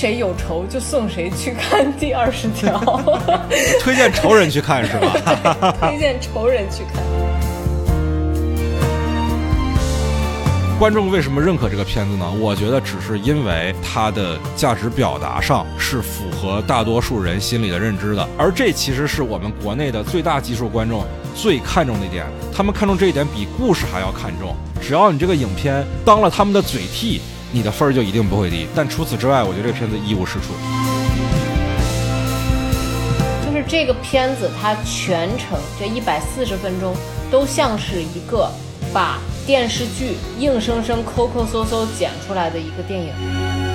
[0.00, 2.72] 谁有仇就送谁去看第二十条，
[3.84, 5.76] 推荐仇人去看是吧？
[5.78, 7.02] 推荐仇人去看。
[10.78, 12.24] 观众为什么认可这个片子呢？
[12.40, 21.04] 我觉得只是因为它的价值表达上是符合大多数人心里的认知的，而这其实是我们国内的最大基数观众
[21.34, 22.24] 最看重的一点。
[22.50, 24.56] 他们看重这一点比故事还要看重。
[24.80, 27.20] 只要你这个影片当了他们的嘴替，
[27.52, 28.66] 你的分儿就一定不会低。
[28.74, 30.54] 但除此之外，我觉得这个片子一无是处。
[33.44, 36.94] 就是这个片子，它全程这一百四十分钟
[37.30, 38.50] 都像是一个
[38.92, 43.69] 把电视剧硬生生抠抠搜搜剪出来的一个电影。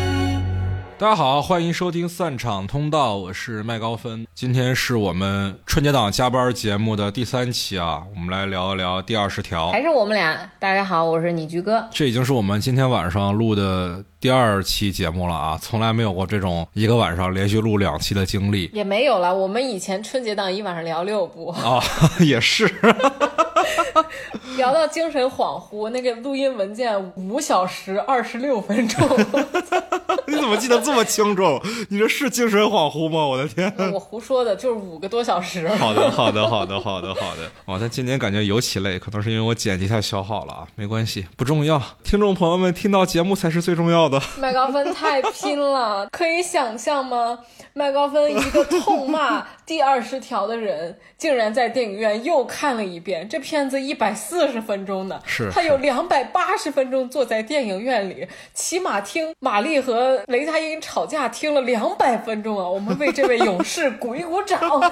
[0.97, 4.25] 大家好，欢迎收听散场通道，我是麦高芬。
[4.33, 9.71] 今天是我们春节档加班节目的第三期啊，我们来聊一聊第二十条。
[9.71, 10.49] 还是我们俩。
[10.57, 11.85] 大家好，我是你菊哥。
[11.91, 18.69] 这已经是我们今天晚上录的第二期节目了啊，从来没有过这种一个晚上连续录两期的经历。
[18.71, 21.83] 也没有了，我们以前春节档一晚上聊六部，啊，
[22.21, 22.73] 也是。
[24.57, 29.07] 聊到精神恍惚，那个录音文件五小时二十六分钟。
[30.27, 31.61] 你怎么记得这么清楚？
[31.89, 33.25] 你这是精神恍惚吗？
[33.25, 33.71] 我的天！
[33.93, 35.67] 我胡说的，就是五个多小时。
[35.67, 37.51] 好的，好的，好的，好的，好的。
[37.65, 40.67] 哇，但今年感觉尤其累，可能是因为我剪辑太消耗了啊。
[40.75, 41.81] 没关系，不重要。
[42.03, 44.19] 听众朋友们听到节目才是最重要的。
[44.39, 47.39] 麦高芬太拼了，可以想象吗？
[47.73, 55.19] 麦高芬一个痛骂第二十条的人，竟然在电影院又看了一遍这片子，一百四十分钟呢。
[55.25, 62.67] 是他有两百八十分钟坐在电影院里，起码听玛丽和雷佳音吵架听了两百分钟啊！
[62.67, 64.59] 我们为这位勇士鼓一鼓掌。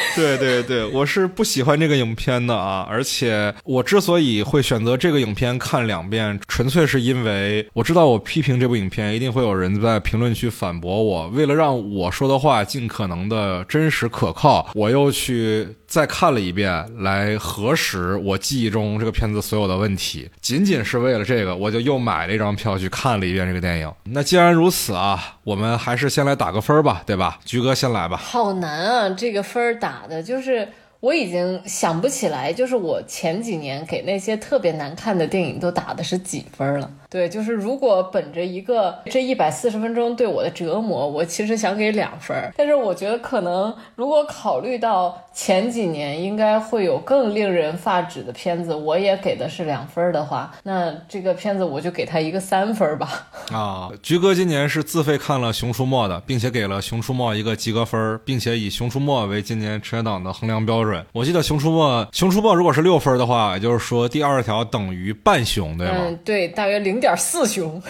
[0.16, 2.86] 对对对，我是不喜欢这个影片的啊！
[2.88, 11.28] 而且我之所以会选择这个影片看两遍，纯粹是因为我知道我批评这部影片，一定会有人在评论区反驳我。
[11.28, 20.28] 为了让我说的话尽可能的真实可靠，我又去再看了一遍，来核实我记忆中这个片子所有的问题。
[20.40, 23.90] 仅仅是为了这个，我就又买了一张票去看了一遍这个电影。
[24.04, 27.38] 那既然如此啊，我们还是先来打个分吧，对吧？
[27.44, 28.16] 菊哥先来吧。
[28.16, 30.68] 好难啊，这个分儿打的就是
[31.00, 36.88] 我已经想不起来，就是我前几年给那些特别难看的电影都打的是几分了。
[37.12, 42.50] 对，就是如果本着一个这一百四十分钟对我的折磨，我其实想给两分儿。
[42.56, 53.28] 但是我觉得可能如果考虑到前几年应该会有更令人发指的片子，我也给的是两分儿的话，那这个片子我就给他一个三分儿吧。
[53.52, 61.04] 啊，菊哥今年是自费看了《熊出没》的，并且给了《熊出没》一个及格分儿，并且以《熊出没》为今年春节档的衡量标准。
[61.12, 65.94] 我记得《熊出没》，《熊出没》如果是六分的话，也就是说第二条等于半熊，对吗？
[65.98, 67.82] 嗯，对，大约零点四熊。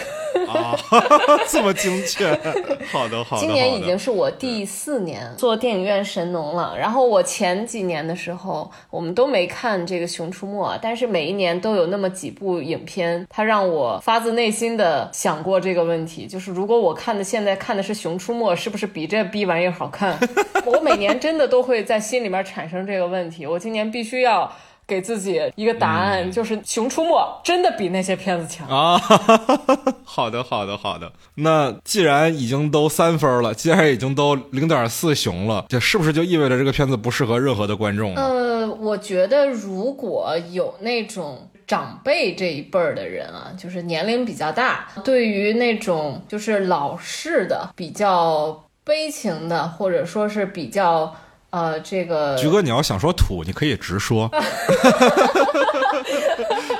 [0.47, 0.75] 啊，
[1.47, 2.27] 这么精确。
[2.91, 3.41] 好的，好的。
[3.41, 6.75] 今年已经是我第四年做电影院神农了。
[6.77, 20.17] 然后我前几年的时候，我们都没看这个《熊出没》，但是每一年都有那么几部影片，它让我发自内心的想过这个问题：就是如果我看的现在看的是《熊出没》，是不是比这逼玩意儿好看？
[20.65, 23.45] 我每年真的都会在心里面产生这个问题。
[23.45, 24.51] 我今年必须要。
[24.85, 27.11] 给自己一个答案，就是《熊出没》
[27.43, 28.99] 真的比那些片子强啊！
[30.03, 31.11] 好的，好的，好的。
[31.35, 38.13] 那既然已经都三分了，既然已经都零点四熊了，这是不是就意味着这个片子不适合任何的观众？
[38.15, 51.15] 呃，我觉得如果有那种长辈这一辈儿的人啊，就是年龄比较大，对于那种就是老式的、比较悲情的，或者说是比较。
[51.53, 54.27] 呃，这个菊哥，你要想说土，你可以直说。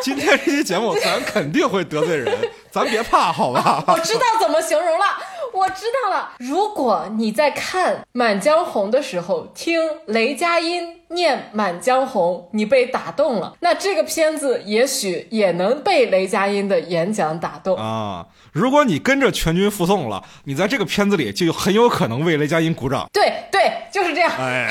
[0.01, 2.35] 今天这期节目咱肯定会得罪人，
[2.71, 3.83] 咱别怕，好吧？
[3.87, 5.05] 我知道怎么形容了，
[5.53, 6.31] 我知道了。
[6.39, 18.27] 如果你在看《满江红》的时候听雷佳音念《满江红》，你被打动了，那这个片子也许也能被雷佳音的演讲打动啊。
[18.51, 23.07] 如果你跟着全军覆诵了，你在这个片子里就很有可能为雷佳音鼓掌。
[23.11, 24.31] 对对，就是这样。
[24.37, 24.69] 哎，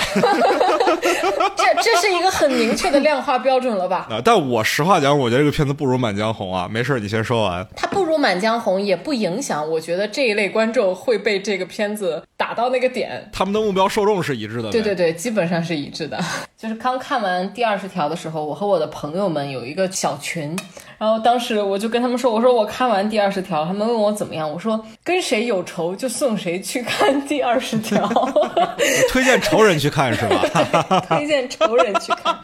[1.57, 4.07] 这这是一个很明确的量化标准了吧？
[4.11, 6.69] 啊，但我实话讲，我觉得这个片子不如《满江红》啊。
[6.71, 7.67] 没事，你先说完。
[7.75, 9.69] 它不如《满江红》，也不影响。
[9.69, 13.29] 我觉得这一类观众会被这个片子打到那个点。
[13.33, 14.71] 他们的目标受众是一致的。
[14.71, 16.23] 对对对，基本上是一致的。
[16.57, 20.57] 就是刚看完第二十条的时候，我和我的朋友们有一个小群。
[20.99, 28.09] 然后当时我就跟他们说：“我说我看完第二十条，他们问我怎么样，我说跟谁有仇就送谁去看第二十条。
[29.11, 31.01] 推荐仇人去看是吧？
[31.09, 32.37] 推荐仇人去看。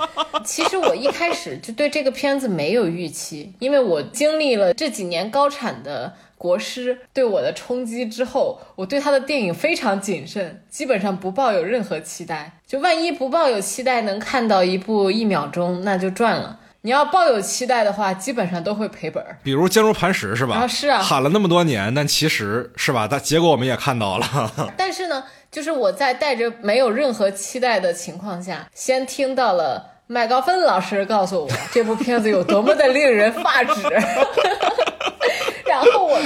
[0.44, 12.52] 其实我一开始就对这个片子没有预期，因为我经历了这几年高产的。”国师对我的冲击之后，我对他的电影非常谨慎，基本上不抱有任何期待。
[12.66, 16.60] 就万一不抱有期待能看到一部一秒钟，那就赚了。
[16.82, 19.36] 你要抱有期待的话，基本上都会赔本儿。
[19.42, 20.54] 比如坚如磐石是吧？
[20.54, 23.08] 啊，是啊，喊了那么多年，但其实是吧？
[23.10, 24.52] 但结果我们也看到了。
[24.78, 33.82] 但是呢，就是我在带着没有任何期待的情况下，先听到了麦高芬老师告诉我这部片子有多么的令人发指。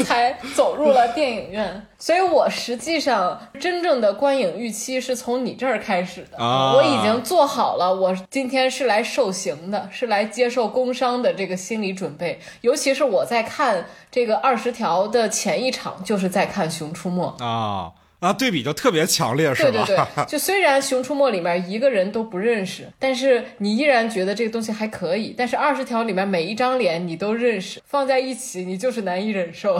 [0.04, 6.38] 才走入了电影院，所以我实际上真正的观影预期是从你这儿开始的。
[6.38, 12.38] 我已经做好了，我今天是来受刑的，是来接受工伤的这个心理准备。
[12.60, 17.92] 尤其是我在看这个二十条的前一场，就是在看《熊出没》啊。
[18.22, 19.84] 啊，对比就特别强烈，是吧？
[19.84, 25.34] 对对对， 就虽然《熊出没》里面一个人都不认识，但是你依然觉得这个东西还可以。
[25.36, 29.76] 但是二十条里面每一张脸你都认识，放在一起你就是难以忍受。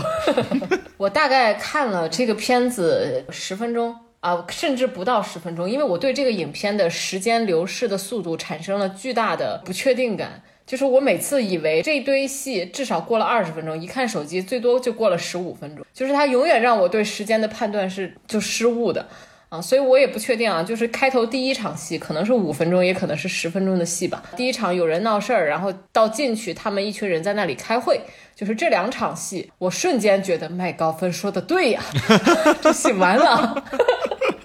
[0.98, 10.42] 我大概看了这个片子十分钟啊，甚至不到十分钟，因为我对这个影片的时间流逝的速度产生了巨大的不确定感。
[10.72, 19.06] 就是我每次以为这一堆戏至少过了二十分钟，一看手机最多就过了十五分钟，就是它永远让我对时间的判断是就失误的
[19.50, 24.22] 啊，所以我也不确定啊，就是开头第一场戏可能是五分钟，也可能是十分钟的戏吧。
[24.34, 28.00] 第一场有人闹事儿，然后到进去他们一群人在那里开会，
[28.34, 31.82] 就是这两场戏，我瞬间觉得麦高芬说的对呀，
[32.62, 33.62] 这戏完了。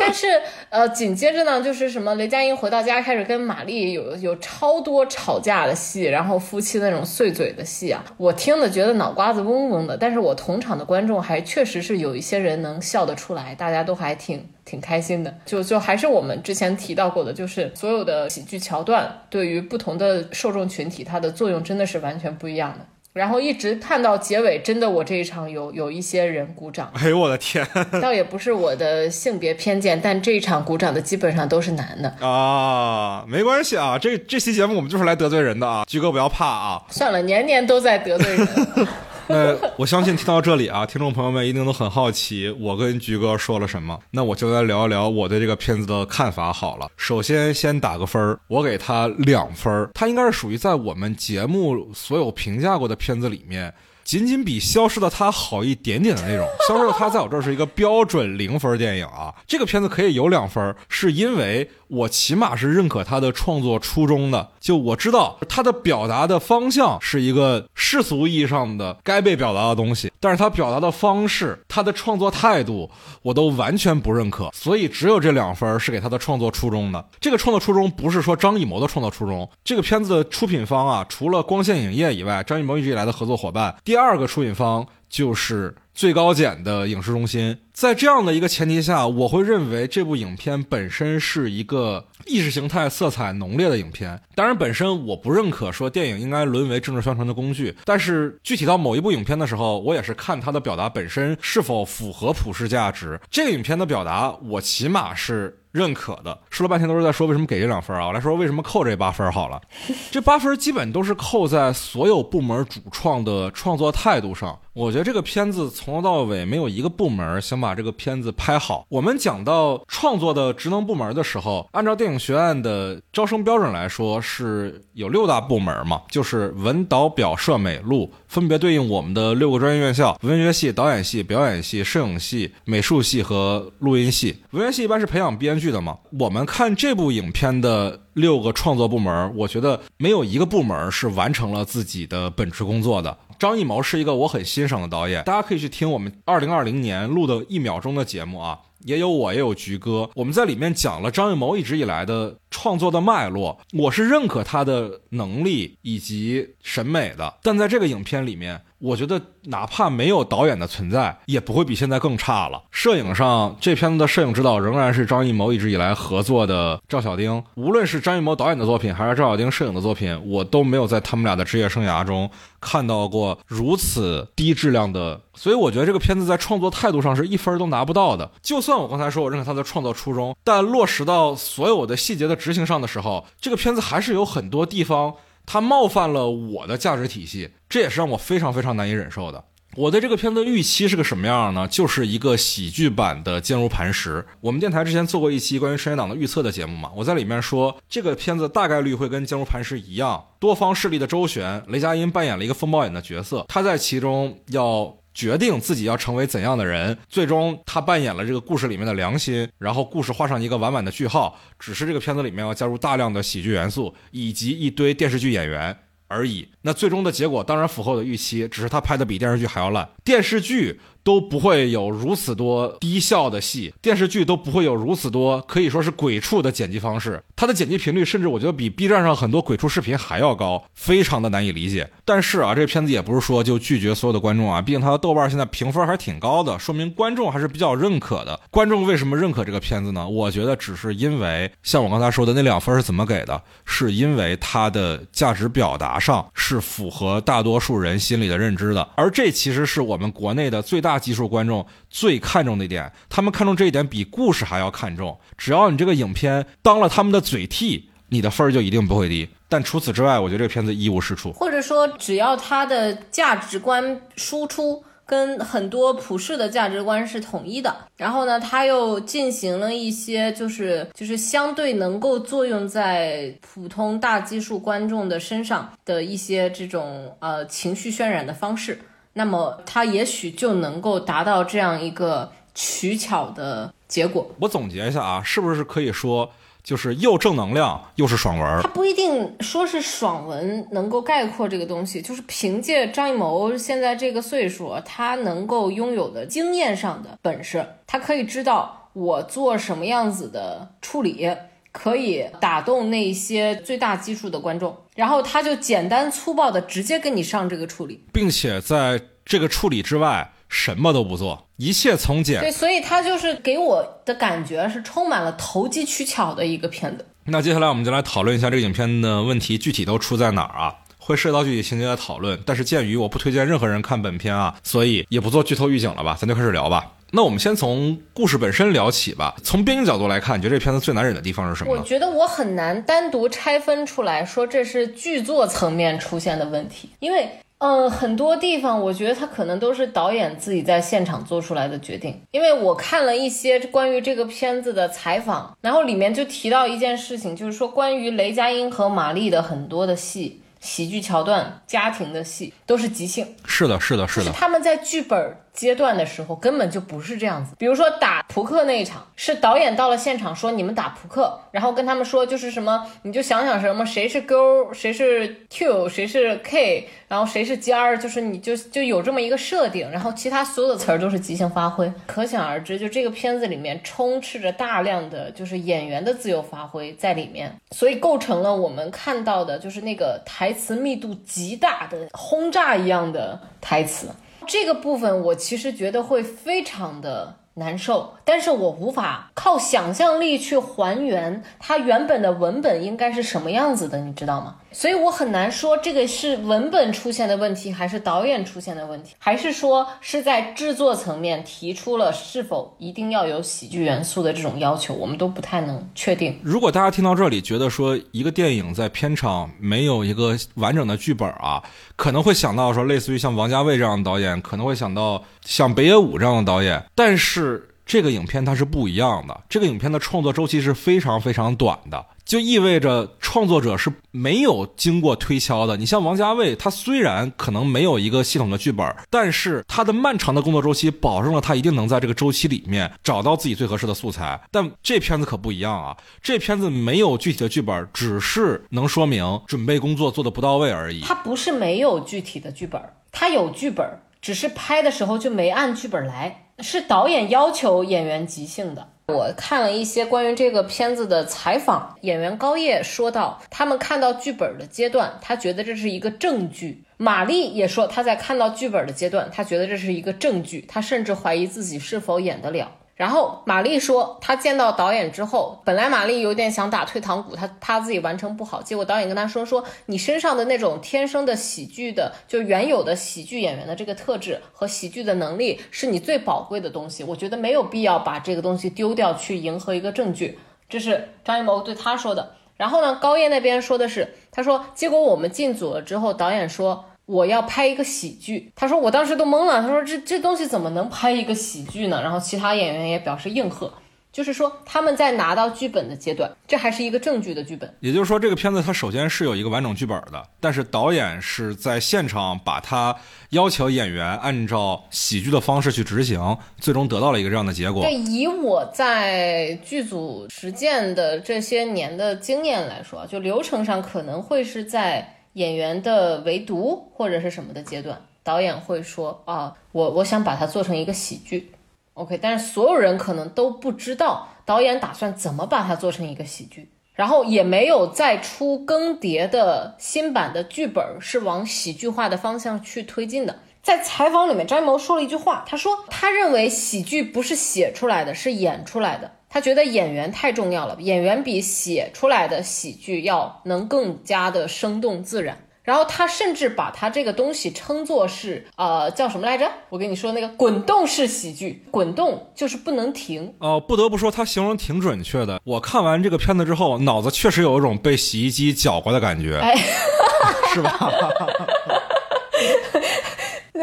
[0.08, 9.98] 但是，呃，紧接着呢，就是什么雷佳音回到家开始跟玛丽有有超多吵架的戏，然后夫妻那种碎嘴的戏啊，我听的觉得脑瓜子嗡嗡的。
[9.98, 15.36] 但是我同场的观众还确实是有一些人能笑得出来，大家都还挺挺开心的。
[15.46, 22.86] 就就还是我们之前提到过的，就是所有的喜剧桥段对于不同的受众群体，它的作用真的是完全不一样的。
[23.18, 26.90] 然后一直看到结尾，真的，我这一场有有一些人鼓掌。
[26.94, 27.68] 哎呦我的天！
[28.02, 33.26] 倒也不是我的性别偏见，但这一场鼓掌的基本上都是男的啊。
[33.28, 36.82] 没关系啊，这这期节目我们就是来得罪人的啊，菊哥不要怕啊。
[36.90, 38.48] 算了，年年都在得罪人。
[39.30, 44.00] 那我相信听到这里啊，听众朋友们一定都很好奇，我跟菊哥说了什么。
[44.12, 46.90] 那我就来聊一聊我对这个片子的看法好了。
[46.96, 53.74] 首先先打个分儿，我给他两分儿，它应该是属于在我们节目所有评价过的片子里面。
[54.06, 59.36] 仅仅比《消失的她》好一点点的内容，《消失的她》在我这儿是一个标准零分电影啊。
[59.46, 64.50] 这个片子可以有两分，是因为我起码是认可他的创作初衷的。
[64.60, 72.90] 就我知道他的表达的方向是一个世俗意义上的该被表达的东西，但是他表达的方式、他的创作态度，
[73.22, 74.50] 我都完全不认可。
[74.54, 77.06] 所以只有这两分是给他的创作初衷的。
[77.20, 79.50] 这个创作初衷不是说张艺谋的创作初衷。
[79.64, 83.76] 这个片子的出品方啊，除了光线影业以外，张艺谋一直以来的合作伙伴。
[83.86, 94.20] 第二个出品方就是最高检的影视中心，在这样的一个前提下，我会认为这部影片本身是一个意识形态色彩浓烈的影片。
[94.34, 103.22] 当然，本身我不认可说电影应该沦为政治宣传的工具，但是具体到某一部影片的时候，我也是看它的表达本身是否符合普世价值。
[103.30, 105.60] 这个影片的表达，我起码是。
[105.74, 108.08] 认可的，说了半天都是在说为什么给这两分啊？
[108.08, 109.62] 我来说为什么扣这八分好了。
[110.10, 114.58] 这八分基本都是扣在所有部门主创的创作态度上。
[114.74, 118.86] 我觉得这个片子从头到尾没有一个部门想把把这个片子拍好。
[118.88, 134.38] 我们讲到创作的职能部门的时候，按照电影学院的招生标准来说，是有六大部门嘛，就是文导表摄美录，分别对应我们的六个专业院校：文学系、导演系、表演系、摄影系、美术系和录音系。
[134.52, 135.98] 文学系一般是培养编剧的嘛。
[136.18, 143.18] 我们看这部影片的六个创作部门，我觉得没有一个部门是完成了自己的本职工作的。
[143.40, 158.62] 张艺谋是一个我很欣赏的导演，大家可以去听我们二零二零年录的一秒钟的节目啊，也有我也有菊哥，我们在里面讲了张艺谋一直以来的创作的脉络，我是认可他的能力以及审美的，但在这个影片里面。
[158.80, 162.62] 我觉得哪怕没有导演的存在，也不会比现在更差了。
[162.70, 167.44] 摄影上，这片子的摄影指导仍然是张艺谋一直以来合作的赵小丁。
[167.56, 172.30] 无论是张艺谋导演的作品，还是赵小丁摄影的作品，我都没有在他们俩的职业生涯中
[172.62, 175.20] 看到过如此低质量的。
[175.38, 178.30] 所以我觉得这个片子在创作态度上是一分都拿不到的。
[178.42, 185.14] 就算我刚才说我认可他的创作初衷，但落实到所有的细节的执行上的时候，这个片子还是有很多地方。
[185.50, 189.46] 它冒犯了我的价值体系，这也是让我非常非常难以忍受的。
[189.76, 191.66] 我对这个片子的预期是个什么样呢？
[191.70, 194.16] 就是一个喜剧版的《坚如磐石》。
[194.42, 204.98] 我们电台之前做过一期关于深夜党的预测的节目嘛，我在里面说这个片子大概率会跟《坚如磐石》一样，多方势力的周旋，雷佳音扮演了一个风暴眼的角色，他在其中要。
[205.18, 211.40] 决定自己要成为怎样的人，最终他扮演了这个故事里面的良心，然后故事画上一个完满的句号。
[211.58, 215.76] 只是这个片子里面要加入大量的喜剧元素，以及一堆电视剧演员
[216.08, 216.48] 而已。
[216.62, 219.90] 那最终的结果当然符合我的预期，只是他拍的比电视剧还要烂。
[220.04, 220.80] 电视剧。
[221.08, 227.24] 都不会有如此多低效的戏，电视剧都不会有如此多可以说是鬼畜的剪辑方式。
[227.34, 231.90] 它的剪辑频率甚至我觉得比 B 站上很多鬼畜视频还要高，非常的难以理解。
[232.04, 238.38] 但是啊，这片子也不是说就拒绝所有的观众啊，毕竟它的豆瓣现在评分还挺高的，说明观众还是比较认可的。
[238.52, 240.06] 观众为什么认可这个片子呢？
[240.06, 250.97] 我觉得只是因为像我刚才说的那两分是怎么给的，是因为它的价值表达上是符合大多数人心里的认知的，而这其实是我们国内的最大。
[251.00, 255.20] 技术观众最看重的一点，他们看重这一点比故事还要看重。
[255.38, 259.28] 只要你这个影片当了他们的嘴替，你的分儿就一定不会低。
[259.50, 261.32] 但除此之外，我觉得这个片子一无是处。
[261.32, 278.82] 或者说，只要它的价值观输出跟很多普世的价值观是统一的，然后呢，他又进行了一些就是就是相对能够作用在普通大基数观众的身上的一些这种呃情绪渲染的方式。
[279.18, 284.30] 那么他也许就能够达到这样一个取巧的结果。
[284.40, 286.30] 我总结一下啊，是不是可以说，
[286.64, 288.62] 就是又正能量又是爽文？
[288.62, 301.36] 他不一定说是爽文能够概括这个东西，就是凭借张艺谋现在这个岁数，他能够拥有的经验上的本事，他可以知道我做什么样子的处理
[301.78, 304.76] 可以打动那些最大基数的观众。
[304.96, 312.40] 然后他就简单粗暴的直接跟你上这个处理，并且在这个处理之外什么都不做，一切从简。
[312.40, 317.06] 对，所以他就是给我的感觉是充满了投机取巧的一个片子。
[317.26, 320.76] 那接下来我们就来讨论一下这个影片的问题具体都出在哪儿啊？
[320.98, 322.40] 会涉及到具体情节的讨论。
[322.46, 326.18] 但是鉴于我不推荐任何人看本片啊，所以也不做剧透预警了吧？
[326.20, 326.94] 咱就开始聊吧。
[327.12, 329.36] 那我们先从故事本身聊起吧。
[329.42, 331.72] 从编剧角度来看，你觉得这片子最难忍的地方是什么？
[331.72, 342.22] 我觉得我很难单独拆分出来说这是剧作层面出现的问题，因为，嗯，很多地方我觉得他可能都是导演自己在现场做出来的决定。
[342.32, 350.42] 因为我看了一些关于这个片子的采访，然后里面就提到一件事情，就是说关于雷佳音和马丽的很多的戏。
[350.60, 354.32] 喜剧桥段、家庭的戏都是即兴，是的，是的，是的。
[354.32, 357.54] 他们在剧本阶段的时候根本就不是这样子。
[357.58, 366.88] 比如说打扑克那一场，是导演到了现场说你们打扑克，然后跟他们说就是什么，你就想想什么谁是勾，谁是 Q，谁是 K。
[367.08, 384.10] 然后谁是尖儿，就是你就就有这么一个设定，然后其他所有的词儿都是即兴发挥，可想而知，就这个片子里面充斥着大量的就是演员的自由发挥在里面，所以构成了我们看到的就是那个台词密度极大的轰炸一样的台词，
[384.48, 387.36] 这个部分我其实觉得会非常的。
[387.60, 394.58] 难受，但是我无法靠想象力去还原它原本的文本应该是什么样子的，你知道吗？
[394.72, 406.40] 所以我很难说这个是文本出现的问题，还是导演出现的问题，还是说是在制作层面提出了是否一定要有喜剧元素的这种要求，我们都不太能确定。
[406.44, 411.64] 如果大家听到这里觉得说一个电影在片场没有一个完整的剧本啊，
[411.96, 422.06] 可能会想到说类似于像王家卫这样的导演，可能会想到像北野武这样的导演，但是这个影片它是不一样的，这个影片的创作周期是非常非常短的。
[422.26, 425.78] 就意味着创作者是没有经过推敲的。
[425.78, 434.38] 你像王家卫，他虽然可能没有一个系统的剧本，但是他的漫长的工作周期保证了他一定能在这个周期里面找到自己最合适的素材。
[434.52, 441.00] 但这片子可不一样啊，这片子没有具体的剧本，只是能说明准备工作做的不到位而已。
[441.00, 443.88] 他不是没有具体的剧本，他有剧本，
[444.22, 448.90] 只是拍的时候就没按剧本来，是导演要求演员即兴的。
[449.08, 456.84] 我看了一些关于这个片子的采访，演员高叶说到，他们看到剧本的阶段，他觉得这是一个证据。
[456.98, 462.72] 玛丽也说，他在看到剧本的阶段，他觉得这是一个证据，他甚至怀疑自己是否演得了。
[462.98, 468.60] 然后玛丽说，她见到导演之后，本来玛丽有点想打退堂鼓，她怕自己完成不好。
[468.62, 477.04] 结果导演跟她说：“说你身上的那种天生的喜剧的，就原有的喜剧演员的这个特质和喜剧的能力，是你最宝贵的东西。
[477.04, 482.34] 我觉得没有必要把这个东西丢掉去迎合一个正剧。”这是张艺谋对他说的。
[482.58, 486.86] 然后呢，高叶那边说的是，他说，结果我们进组了之后，导演说。
[487.08, 492.02] 我要拍一个喜剧，他说我当时都懵了，他说这这东西怎么能拍一个喜剧呢？
[492.02, 493.74] 然后其他演员也表示应和，
[494.12, 497.74] 就是说他们在拿到剧本的阶段，这还是一个正剧的剧本。
[497.80, 502.94] 也就是说，这个片子它首先是有一个完整剧本的，但是导演是在现场把它
[503.30, 507.84] 要求演员按照喜剧的方式去执行，最终得到了一个这样的结果。
[507.84, 521.52] 对，以我在剧组实践的这些年的经验来说，就流程上可能会是在演员的围读或者是什么的阶段，导演会说啊，我我想把它做成一个喜剧。
[521.94, 533.38] OK，但是所有人可能都不知道导演打算怎么把它做成一个喜剧，然后也没有再出更迭的新版的剧本是往喜剧化的方向去推进的。
[533.62, 539.12] 在采访里面，张艺谋说了一句话，他说他认为喜剧不是写出来的，是演出来的。
[539.38, 545.38] 他觉得演员太重要了，演员比写出来的喜剧要能更加的生动自然。
[545.62, 549.48] 然后他甚至把他这个东西称作是呃叫什么来着？
[549.70, 553.32] 我跟你说那个滚动式喜剧，滚动就是不能停。
[553.38, 555.40] 哦，不得不说他形容挺准确的。
[555.44, 559.54] 我看完这个片子之后，脑子确实有一种被洗衣机搅过的感觉，哎，
[560.52, 560.80] 是吧？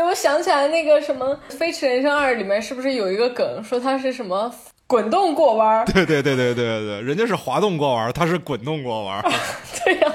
[0.07, 4.55] 我想起来那个什么《飞驰人生二》里面是不是有一个梗，说他是什么
[4.87, 5.85] 滚动过弯儿？
[5.87, 9.31] 对对对对对对，人家是滑动过弯儿，他是滚动过弯儿。
[9.85, 10.13] 对呀。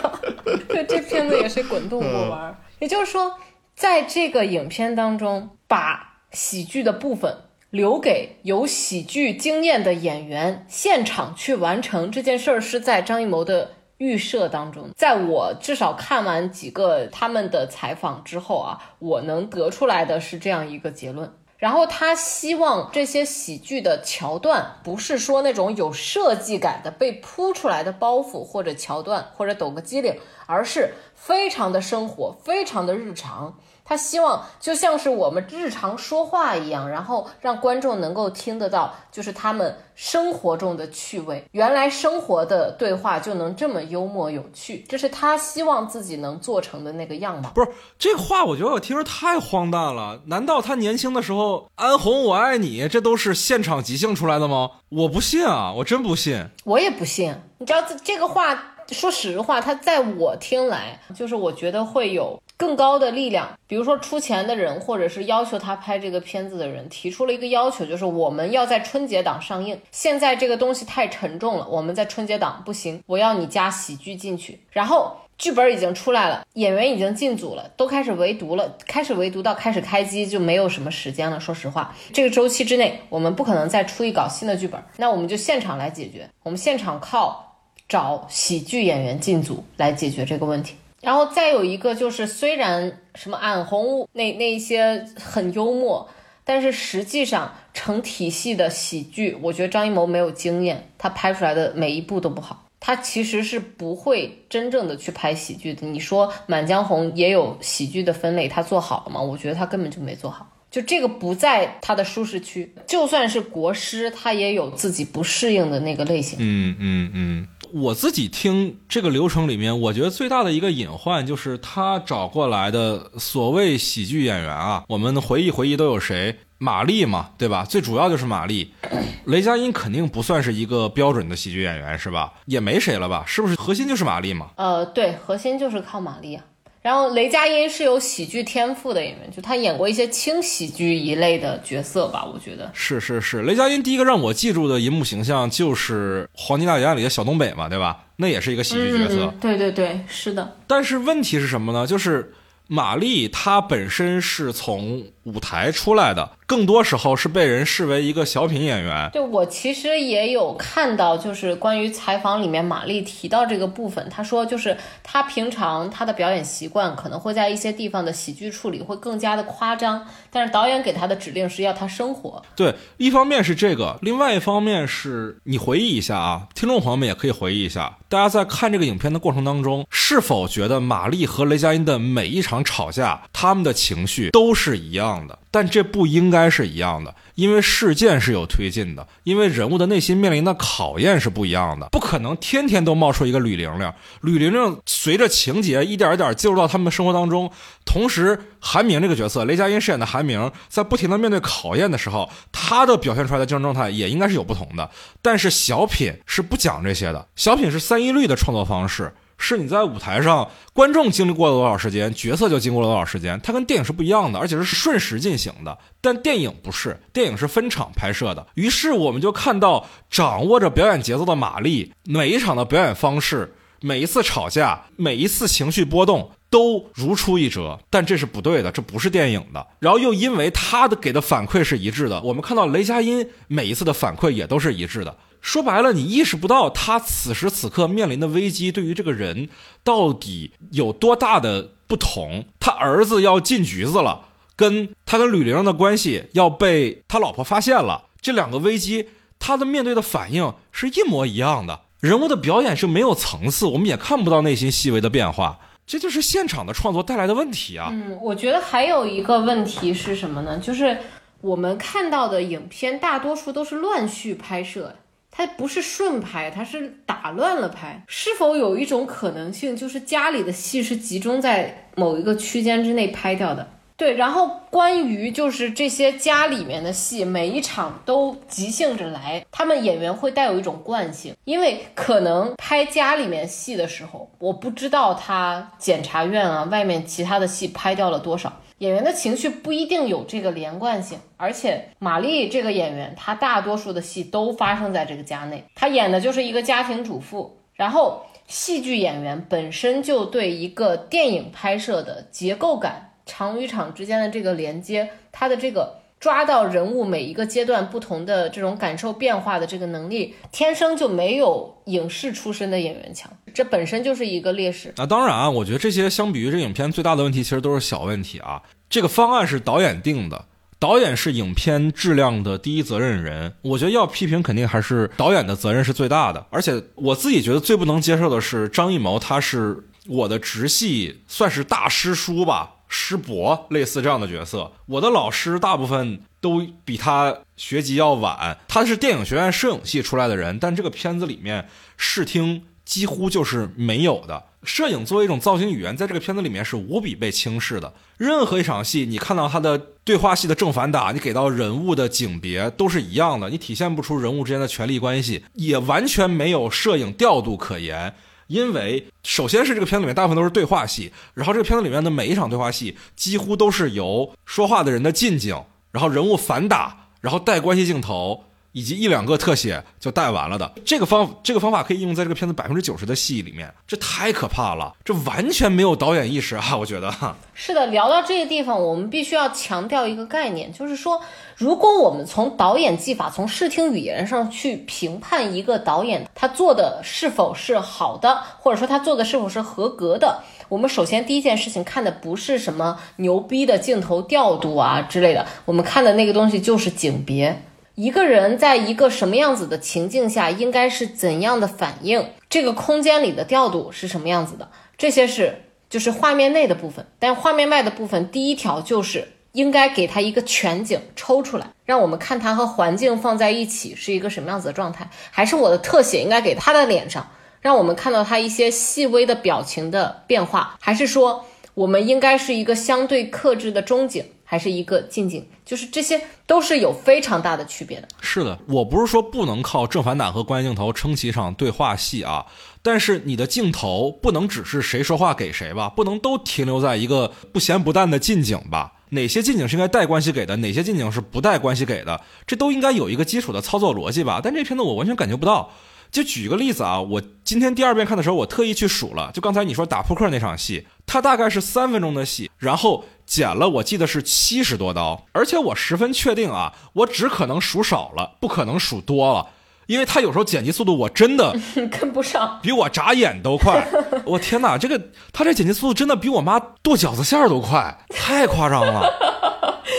[0.68, 2.56] 对，这片子也是滚动过弯儿。
[2.80, 3.38] 也就是说，
[3.76, 7.36] 在这个影片当中，把喜剧的部分
[7.72, 14.90] 留给有喜剧经验的演员现场去完成这件事儿，是在张艺谋的预设当中。
[14.96, 21.34] 在我至少看完几个他们的采访之后啊，我能得出来的是这样一个结论。
[21.60, 33.60] 然后他希望这些喜剧的桥段不是说那种有设计感的被铺出来的包袱或者桥段或者抖个机灵，而是非常的生活，非常的日常。
[33.90, 41.44] 他希望就像是我们日常说话一样，然后让观众能够听得到，就是他们生活中的趣味。
[41.54, 47.50] 原来生活的对话就能这么幽默有趣，这是他希望自己能做成的那个样貌。
[47.50, 50.22] 不是这话，我觉得我听着太荒诞了。
[50.28, 54.70] 难道他年轻的时候“安红我爱你”这都是现场即兴出来的吗？
[54.90, 56.46] 我不信啊，我真不信。
[56.64, 57.36] 我也不信。
[57.58, 62.42] 你知道这这个话，说实话，他在我听来，就是我觉得会有。
[62.58, 69.80] 更高的力量，比如说出钱的人，或者是要求他拍这个片子的人，提出了一个要求，就是我们要在春节档上映。
[69.92, 74.60] 现在这个东西太沉重了，我们在春节档不行，我要你加喜剧进去。
[74.72, 81.40] 然后剧本已经出来了，演员已经进组了，都开始围读了，开始围读到开始开机就没有什么时间了。
[81.40, 87.49] 说实话，这个周期之内，我们不可能再出一稿新的剧本，那我们就现场来解决，我们现场靠
[87.90, 90.76] 找喜剧演员进组来解决这个问题。
[91.02, 96.10] 然后再有一个就是，虽然什么暗红那那一些很幽默，
[96.44, 102.66] 但是实际上成体系的喜剧，我觉得张艺谋没有经验，他拍出来的每一部都不好。
[102.82, 105.86] 他其实是不会真正的去拍喜剧的。
[105.88, 109.22] 你说《满江红》也有喜剧的分类，他做好了吗？
[109.22, 112.74] 我觉得他根本就没做好，就这个不在他的舒适区。
[112.88, 116.40] 就算是国师，他也有自己不适应的那个类型。
[116.42, 117.48] 嗯嗯嗯。
[117.74, 126.40] 我自己听这个流程里面，我觉得最大的一个隐患就是他找过来的所谓喜剧演员啊，我们回忆回忆都有谁？
[126.58, 127.64] 马丽嘛，对吧？
[127.64, 128.74] 最主要就是马丽，
[129.26, 132.34] 雷佳音肯定不算是一个标准的喜剧演员，是吧？
[132.46, 133.24] 也没谁了吧？
[133.26, 134.50] 是不是核心就是马丽嘛？
[134.58, 136.44] 呃，对，核心就是靠马丽啊。
[136.90, 143.44] 然后雷佳音是有喜剧天赋的演员，就他演过一些轻喜剧一类的角色吧，我觉得是是是。
[143.44, 148.06] 雷佳音第一个让我记住的银幕形象就是《黄金大劫案》里的小东北嘛，对吧？
[148.16, 149.32] 那也是一个喜剧角色。
[149.40, 150.58] 对对对，是的。
[150.66, 151.86] 但是问题是什么呢？
[151.86, 152.34] 就是
[152.66, 156.32] 马丽她本身是从舞台出来的。
[156.46, 159.08] 更多时候是被人视为一个小品演员。
[159.14, 172.42] 对我其实也有看到，就是关于采访里面马丽提到这个部分，她说就是她平常她的表演习惯可能会在一些地方的喜剧处理会更加的夸张，但是导演给她的指令是要她生活。
[172.56, 185.19] 对，一方面是这个，另外一方面是你回忆一下啊，听众朋友们也可以回忆一下，大家在看这个影片的过程当中，是否觉得马丽和雷佳音的每一场吵架，他们的情绪都是一样
[185.52, 193.92] 但这不应该是一样的，因为事件是有推进的，因为人物的内心面临的考验是不一样的，不可能天天都冒出一个吕玲玲。
[194.22, 197.52] 吕玲玲随着情节一点一点进入到他们的生活当中，
[197.86, 204.90] 同时韩明这个角色，雷佳音饰演的韩明，在不停的面对考验的时候，他的表现出来的精神状态也应该是有不同的。
[205.22, 209.14] 但是小品是不讲这些的，小品是三一律的创作方式。
[209.42, 215.76] 是你在舞台上，观众经历过了多少时间，角色就经过了多少时间，它跟电影是不一样的，而且是顺时进行的。
[216.02, 218.46] 但电影不是，电影是分场拍摄的。
[218.56, 227.80] 于是我们就看到掌握着表演节奏的玛丽，每一场的表演方式，每一次吵架，每一次情绪波动都如出一辙。
[227.90, 229.66] 但这是不对的，这不是电影的。
[229.80, 235.16] 然后又因为他的给的反馈是一致的，我们看到雷佳音每一次的反馈也都是一致的。
[235.42, 239.50] 说白了，你意识不到他此时此刻面临的危机对于这个人
[239.84, 242.46] 到底有多大的不同。
[242.60, 244.26] 他儿子要进局子了，
[244.56, 251.82] 跟他跟吕玲的关系要被他老婆发现了，这两个危机，他的面对的反应是一模一样的。
[252.02, 257.90] 人物的表演是没有层次，我们也看不到内心细微的变化，这就是现场的创作带来的问题啊。
[257.92, 260.58] 嗯，我觉得还有一个问题是什么呢？
[260.60, 260.98] 就是
[261.42, 264.96] 我们看到的影片大多数都是乱序拍摄。
[265.32, 268.04] 它不是顺拍，它是打乱了拍。
[268.08, 273.68] 是否有一种可能性，就是家里的戏是集中在某一个区间之内拍掉的？
[273.96, 288.62] 对，然后关于就是这些家里面的戏，每一场都即兴着来，他们演员会带有一种惯性，因为可能拍家里面戏的时候，我不知道他检察院啊外面其他的戏拍掉了多少。
[288.80, 297.58] 演员的情绪不一定有这个连贯性，而且玛丽这个演员，她大多数的戏都发生在这个家内，她演的就是一个家庭主妇。
[297.74, 305.99] 然后，戏剧演员本身就对一个电影拍摄的结构感、场与场之间的这个连接，他的这个。
[306.20, 314.94] 抓到人物每一个阶段不同的这种感受变化的这个能力，天生就没有影视出身的演员强，这本身就是一个劣势。
[314.98, 318.62] 那当然啊，我觉得这些相比于这影片最大的问题，其实都是小问题啊。
[318.90, 320.46] 这个方案是导演定的，
[320.78, 326.46] 导演是影片质量的第一责任人，我觉得要批评肯定还是导演的责任是最大的。
[326.50, 329.78] 而且我自己觉得最不能接受的是张艺谋，他是
[330.08, 332.76] 我的直系，算是大师叔吧。
[332.90, 338.58] 师伯类似这样的角色，我的老师大部分都比他学籍要晚。
[338.68, 344.44] 他是电影学院摄影系出来的人，但这个片子里面视听几乎就是没有的。
[344.64, 347.94] 摄影作为一种造型语言，在这个片子里面是无比被轻视的。
[348.18, 358.14] 任何一场戏，你看到他的对话戏的正反打，你给到人物的景别都是一样的，你体现不出人物之间的权力关系，也完全没有摄影调度可言。
[358.50, 368.46] 因为首先是这个片子里面大部分都是对话戏，然后这个片子里面的每一场对话戏几乎都是由说话的人的近景，然后人物反打，然后带关系镜头。
[368.80, 376.76] 以及一两个特写就带完了的这个方这个方法可以应用在这个片子百分之九十的戏里面，这太可怕了，这完全没有导演意识啊！
[376.80, 377.14] 我觉得
[377.54, 377.88] 是的。
[377.88, 381.20] 聊到这个地方，我们必须要强调一个概念，就是说，
[381.58, 397.62] 如果我们从导演技法、从视听语言上去评判一个导演他做的是否是好的，或者说他做的是否是合格的，我们首先第一件事情看的不是什么牛逼的镜头调度啊之类的，我们看的那个东西就是景别。
[398.00, 402.30] 一个人在一个什么样子的情境下，应该是怎样的反应？
[402.50, 404.70] 这个空间里的调度是什么样子的？
[404.98, 415.10] 这些是就是画面内的部分，但画面外的部分，第一条就是应该给他一个全景抽出来，让我们看他和环境放在一起是一个什么样子的状态。
[415.30, 420.78] 还是我的特写应该给他的脸上，让我们看到他一些细微的表情的变化。
[420.80, 424.24] 还是说我们应该是一个相对克制的中景？
[424.52, 428.08] 还是一个近景，就是这些都是有非常大的区别的。
[428.20, 432.48] 是的，我不是说不能靠正反打和关系镜头撑起一场对话戏啊，
[432.82, 438.94] 但是你的镜头不能只是谁说话给谁吧，不能都停留在一个不咸不淡的近景吧？
[439.10, 444.42] 哪些近景是应该带关系给的，哪些近景是不带关系给的，这都应该有一个基础的操作逻辑吧？
[444.44, 445.72] 但这片子我完全感觉不到。
[446.12, 453.06] 就举个例子啊，我今天第二遍看的时候，我特意去数了，就刚才你说打扑克那场戏，它大概是三分钟的戏，然后。
[453.30, 459.50] 剪了，我记得是七十多刀，而且我十分确定啊，我只可能数少了，不可能数多了，
[459.86, 461.56] 因为他有时候剪辑速度我真的
[462.00, 463.88] 跟不上，比我眨眼都快。
[464.26, 465.00] 我天哪，这个
[465.32, 469.08] 他这剪辑速度真的比我妈剁饺子馅儿都快，太夸张了。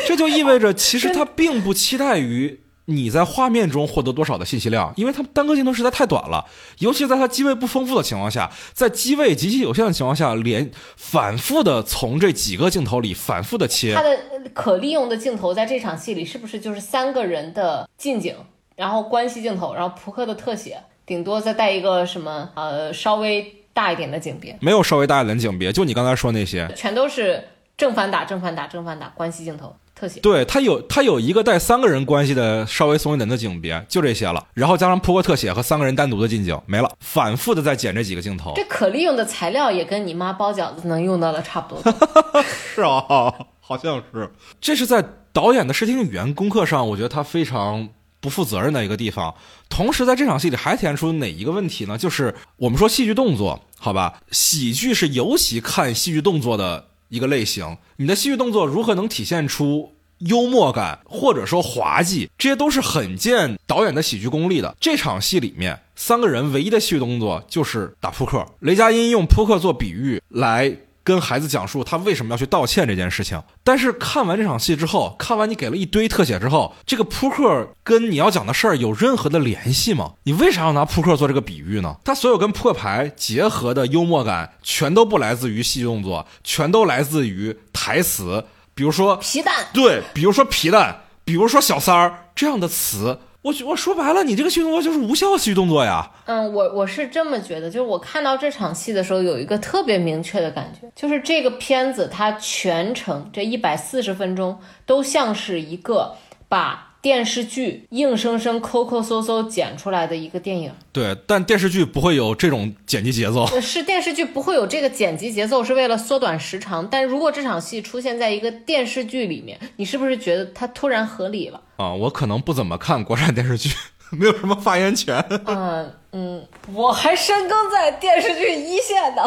[0.09, 2.63] 这就意味着，其实他并不期待于。
[2.91, 4.93] 你在画面中获得多少的信息量？
[4.97, 6.45] 因为它单个镜头实在太短了，
[6.79, 13.95] 尤其在它机位不丰富的情况下，在机位极其有限的情况下，连反复的从这几个镜头里反复的切。
[13.95, 14.19] 它的
[14.53, 18.35] 可利用的镜头在这场戏里是不是就是三个人的近景，
[18.77, 24.57] 然后关系镜头，然后扑克的特写，顶多再带一个什么呃稍微大一点的景别？
[24.61, 27.45] 没有稍微大一点的景别，就你刚才说那些，全都是
[27.77, 29.75] 正反打、正反打、正反打，关系镜头。
[30.01, 30.21] 特写。
[30.21, 38.55] 对他有他有一个带三个人关系的稍微松一点的景别，就这些了，然后加上扑克特写和三个人单独的近景，没了，反复的在剪这几个镜头。
[38.57, 42.43] 这可利用的材料也跟你妈包饺子能用到的差不多。
[42.75, 44.31] 是啊，好像是。
[44.61, 47.89] 这是在导演的视听语言功课上，我觉得他非常
[48.21, 49.35] 不负责任的一个地方。
[49.69, 51.97] 同时，在这场戏里还体现出哪一个问题呢？
[51.97, 57.77] 就是我们说戏剧动作，好吧，喜剧是尤其看戏剧动作的一个类型。
[57.97, 64.75] 你的戏剧动作如何能体现出幽默感，或者说滑稽，这些都是很见导演的喜剧功力的。
[64.81, 68.47] 这场戏里面，三个人唯一的戏剧动作就是打扑克。
[68.61, 70.75] 雷佳音用扑克做比喻来。
[71.03, 80.13] 跟孩子讲述他为什么要去道歉这件事情，但是看完这场戏之后，看完你给了一堆特写之后，这个扑克跟你要讲的事儿有任何的联系吗？
[80.25, 81.97] 你为啥要拿扑克做这个比喻呢？
[82.05, 93.19] 他所有跟扑克牌结合的幽默感，全都不来自于戏动作，全都来自于台词，比如说皮蛋，对，比如说皮蛋，比如说小三儿这样的词。
[93.43, 96.11] 我我说白了，你这个虚动作就是无效虚动作呀。
[96.27, 106.17] 嗯，我我是这么觉得，就是我看到这场戏的时候，有一个特别明确的感觉，就是这个片子它全程这一百四十分钟都像是一个
[106.49, 106.90] 把。
[107.03, 113.47] 电视剧硬生生抠抠搜搜剪出来的一个电影，对，但电视剧不会有这种剪辑节奏。
[113.61, 116.87] 是电视剧不会有这个剪辑节奏，是为了缩短时长。
[116.91, 121.61] 但如果这场戏出现在一个电视剧里面，你是不是觉得它突然合理了？
[121.77, 123.71] 啊，我可能不怎么看国产电视剧，
[124.13, 125.25] 没有什么发言权。
[125.47, 129.23] 嗯嗯，我还深耕在电视剧一线呢。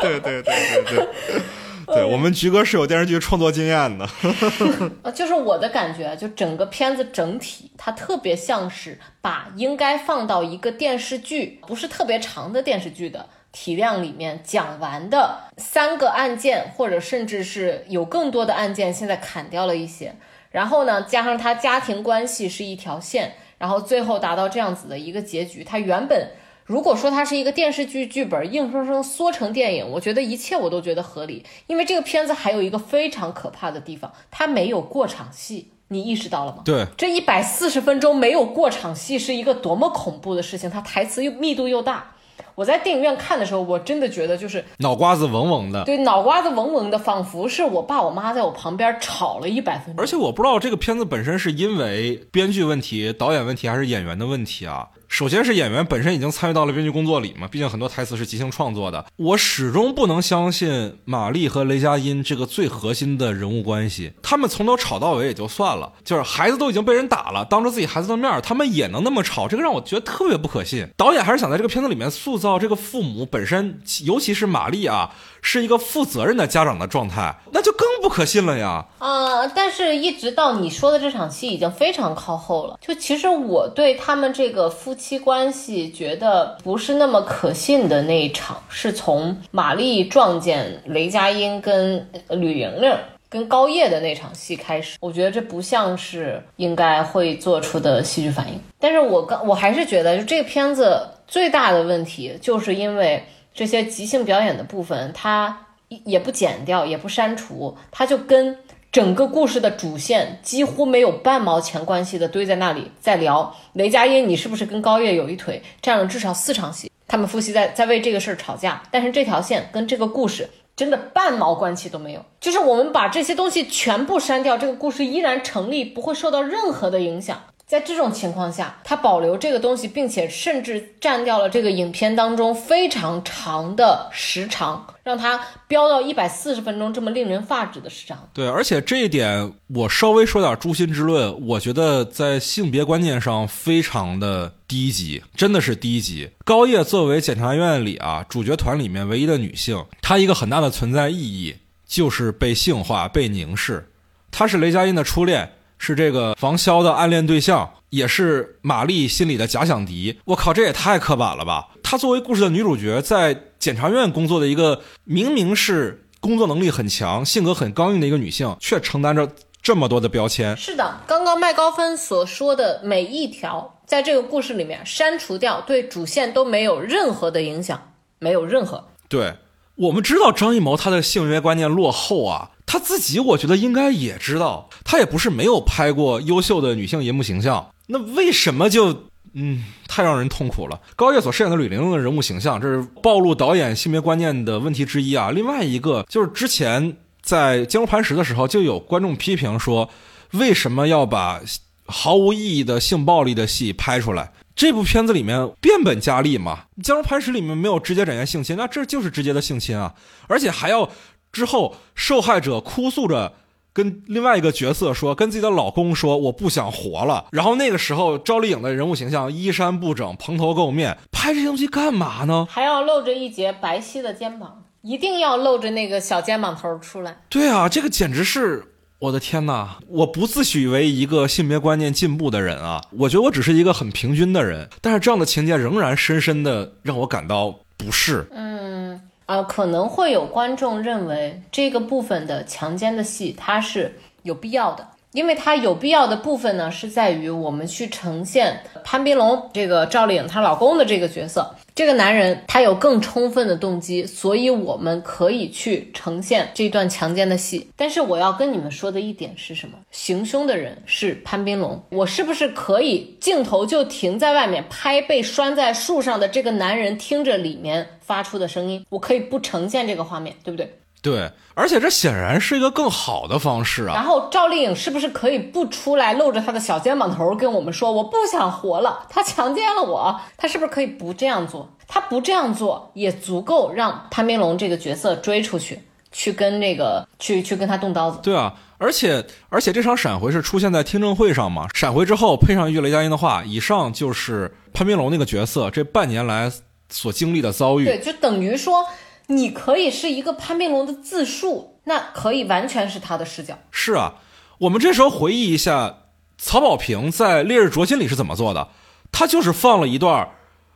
[0.00, 0.54] 对对对
[0.86, 1.42] 对对。
[1.86, 4.08] 对我们菊哥是有电视剧创作经验的，
[5.02, 20.14] 呃，就是我的感觉，就整个片子整体，它特别像是把应该放到一个电视剧，不是特别长的电视剧的体量里面讲完的三个案件，或者甚至是有更多的案件，现在砍掉了一些，
[20.50, 26.30] 然后呢，加上他家庭关系是一条线，然后最后达到这样子的一个结局，他原本。
[26.64, 31.44] 如果说它是一个电视剧剧本，硬生生缩成电影，我觉得一切我都觉得合理。
[31.66, 36.62] 因为这个片子还有一个非常可怕的地方，它没有过场戏，你意识到了吗？
[36.64, 40.70] 对，这一百四十分钟没有过场戏是一个多么恐怖的事情。
[40.70, 42.14] 它台词又密度又大，
[42.62, 45.82] 我在电影院看的时候，我真的觉得就是脑瓜子嗡嗡的。
[45.82, 50.00] 对，脑瓜子嗡嗡的，仿佛是我爸我妈在我旁边吵了一百分钟。
[50.00, 54.86] 而且我不知道这个片子本身是因为编剧问题、导演问题，还是演员的问题啊。
[55.08, 59.04] 首先是演员本身已经参与到了编剧工作里嘛，毕竟很多台词是即兴创作的。
[59.16, 70.88] 我始终不能相信玛丽和雷佳音这个最核心的人物关系，他们从头吵到尾也就算了，就是孩子都已经被人打了，当着自己孩子的面，他们也能那么吵，这个让我觉得特别不可信。
[70.96, 75.10] 导演还是想在这个片子里面塑造到这个父母本身，尤其是玛丽啊。
[75.44, 78.86] 是一个负责任的家长的状态，那就更不可信了呀。
[78.98, 82.78] 啊，但是一直到你说的这场戏已经非常靠后了。
[82.80, 92.96] 就其实我对他们这个夫妻关系觉得不是那么可信的那一场，是从玛丽撞见雷佳音跟吕玲玲
[93.28, 94.96] 跟高叶的那场戏开始。
[95.00, 98.60] 我觉得这不像是应该会做出的戏剧反应。
[98.78, 103.24] 但是我刚我还是觉得，就这个片子最大的问题就是因为。
[103.54, 105.66] 这些即兴表演的部分，它
[106.04, 108.56] 也不剪掉，也不删除，它就跟
[108.90, 115.62] 整个故事的主线几乎没有半毛钱关系的堆在那里，在聊雷佳音，你是不是跟高叶有一腿？
[115.82, 122.24] 占了至少四场戏，他们夫妻在在为这个事儿吵架，但是这条线跟这个故事真的半毛关系都没有。
[122.40, 127.38] 就是我们把这些东西全部删掉，这个故事依然成立，不会受到任何的影响。
[127.72, 138.28] 在这种情况下，他保留这个东西，并且甚至占掉了这个影片当中非常长的时长，让它飙到一百四十分钟这么令人发指的时长。
[138.34, 146.28] 对，而且这一点我稍微说点诛心之论，我觉得在性别观念上非常的低级，真的是低级。
[146.44, 151.56] 高叶作为检察院里啊主角团里面唯一的女性，她一个很大的存在意义
[151.86, 153.88] 就是被性化、被凝视。
[154.30, 155.52] 她是雷佳音的初恋。
[155.84, 160.16] 是这个房潇的暗恋对象，也是玛丽心里的假想敌。
[160.26, 161.70] 我靠，这也太刻板了吧！
[161.82, 169.28] 她作为故事的女主角，在检察院工作的一个明明是工作能力很强、性格很刚硬的一个女性，却承担着
[169.60, 170.56] 这么多的标签。
[170.56, 178.86] 是的，刚刚麦高芬所说的每一条，在这个故事里面删除掉，对主线都没有任何的影响，没有任何。
[179.08, 179.34] 对
[179.74, 182.50] 我们知道张艺谋他的性别观念落后啊。
[182.66, 190.80] 他自己，我觉得应该也知道，他也不是没有拍过优秀的女性银幕形象，那为什么就嗯太让人痛苦了？
[190.96, 195.30] 高叶所饰演的吕玲玲的人物形象，这是暴露导演性别观念的问题之一啊。
[195.30, 199.90] 另外一个就是之前在《坚如磐石》的时候，就有观众批评说，
[200.32, 201.40] 为什么要把
[201.86, 204.32] 毫无意义的性暴力的戏拍出来？
[204.54, 209.94] 这部片子里面变本加厉嘛，《坚如磐石》里面没有直接展现性侵，那这就是直接的性侵啊！
[210.28, 210.88] 而且还要
[211.32, 213.32] 之后受害者哭诉着
[213.72, 217.24] 跟另外一个角色说，跟自己的老公说我不想活了。
[217.32, 222.46] 然后那个时候赵丽颖的人物形象衣衫不整、蓬头垢面，拍这些东西干嘛呢？
[222.50, 227.22] 还要露着一截白皙的肩膀，一定要露着那个小肩膀头出来。
[227.28, 228.68] 对啊，这个简直是。
[229.02, 229.78] 我的天哪！
[229.88, 238.24] 我不自诩为一个性别观念进步的人啊，我觉得我只是一个很平均的人，但是这样的情节仍然深深的让我感到不适。
[238.30, 239.00] 嗯
[239.32, 244.88] 啊，可能会有观众认为这个部分的强奸的戏它是有必要的。
[245.12, 257.70] 因为它有必要的部分呢，是在于我们去呈现潘斌龙这个赵丽颖她老公的这个角色，这个男人他有更充分的动机，所以我们可以去呈现这段强奸的戏。
[257.76, 259.78] 但是我要跟你们说的一点是什么？
[259.90, 268.84] 行凶的人是潘斌龙，我是不是可以镜头就停在外面拍被拴在树上的这个男人听着里面发出的声音？
[268.90, 270.78] 我可以不呈现这个画面，对不对？
[271.02, 273.94] 对，而且这显然是一个更好的方式啊。
[273.94, 279.04] 然后赵丽颖是不是可以不出来露着她的小肩膀头跟我们说我不想活了？
[279.10, 281.68] 他强奸了我，她是不是可以不这样做？
[281.88, 285.80] 她不这样做也足够让潘斌龙这个角色追出去，
[286.12, 288.20] 去跟那个去 去跟他动刀子。
[288.22, 291.66] 对啊，而且而且这场闪回是出现在听证会上嘛？
[291.74, 296.48] 闪回之后配上一句雷佳音的话，以上就是潘斌龙那个角色这半年来
[296.88, 297.86] 所经历的遭遇。
[297.86, 298.86] 对，就等于说。
[299.32, 303.58] 你可以是一个潘斌龙的自述，那可以完全是他的视角。
[303.70, 304.14] 是啊，
[304.58, 305.96] 我们这时候回忆一下，
[306.38, 308.68] 曹保平在《烈日灼心》里是怎么做的？
[309.10, 310.28] 他就是放了一段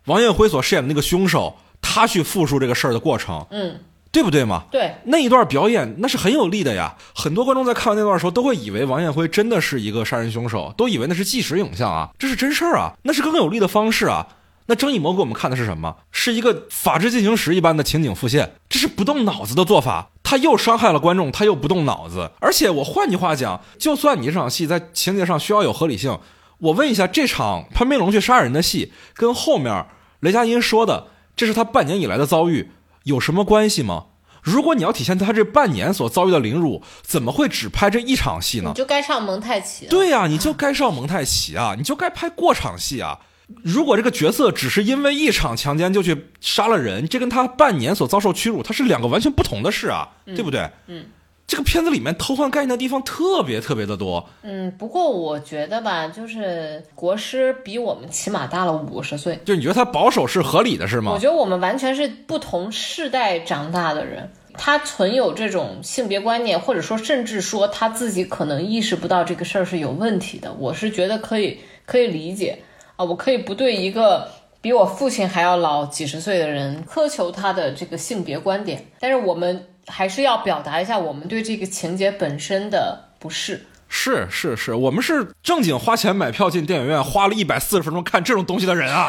[0.07, 4.65] 王艳辉所饰演的那个凶手，他去复述这个事儿的过程，嗯，对不对嘛？
[4.71, 6.97] 对，那一段表演那是很有力的呀。
[7.15, 14.27] 很多观众在看完那段的时候，都会以为王艳辉真的是一个杀人凶手，都以为那是纪实影像啊，这是真事儿啊，那是更有力的方式啊。
[14.67, 15.97] 那郑义谋给我们看的是什么？
[16.11, 20.11] 是一个《法制进行时》一般的情景复现，这是不动脑子的做法。
[20.23, 22.33] 他又伤害了观众，他又不动脑子。
[22.41, 26.19] 而且我换句话讲，就算你这场戏在情节上需要有合理性，
[26.59, 29.87] 我问一下，这场潘斌龙去杀人的戏，跟后面
[30.21, 32.71] 雷佳音说的这是他半年以来的遭遇
[33.05, 34.07] 有什么关系吗？
[34.43, 38.71] 如果你要体现他这半年所遭遇的凌辱，怎么会只拍这一场戏呢？
[38.71, 39.87] 你就该上蒙太奇。
[39.87, 43.21] 对呀，你就该上蒙太奇啊，你就该拍过场戏啊。
[43.63, 50.69] 如果这个角色只是因为一场强奸就去杀了人，这跟他半年所遭受屈辱，他是两个完全不同的事啊，对不对？
[50.89, 51.05] 嗯，
[51.47, 54.29] 这个片子里面偷换概念的地方特别特别的多。
[54.43, 61.13] 嗯，不过我觉得吧，就是国师比我们起码大了五十岁，就你觉得他保守是合理的，是吗？
[61.13, 72.59] 我觉得我们完全是不同世代长大的人，他存有这种性别观念，或者说甚至说他自己可能意识不到这个事儿是有问题的，我是觉得可以可以理解。
[72.97, 74.29] 啊，我可以不对一个
[74.61, 83.67] 比我父亲还要老几十岁的人苛求他的这个性别观点，但是我们还是要表达一下我们对这个情节本身的不适。
[83.89, 89.09] 是是是，我们是正经花钱买票进电影院，花了一百四十分钟看这种东西的人啊，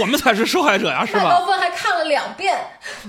[0.00, 1.24] 我们才是受害者呀，是吧？
[1.24, 2.56] 麦高分还看了两遍。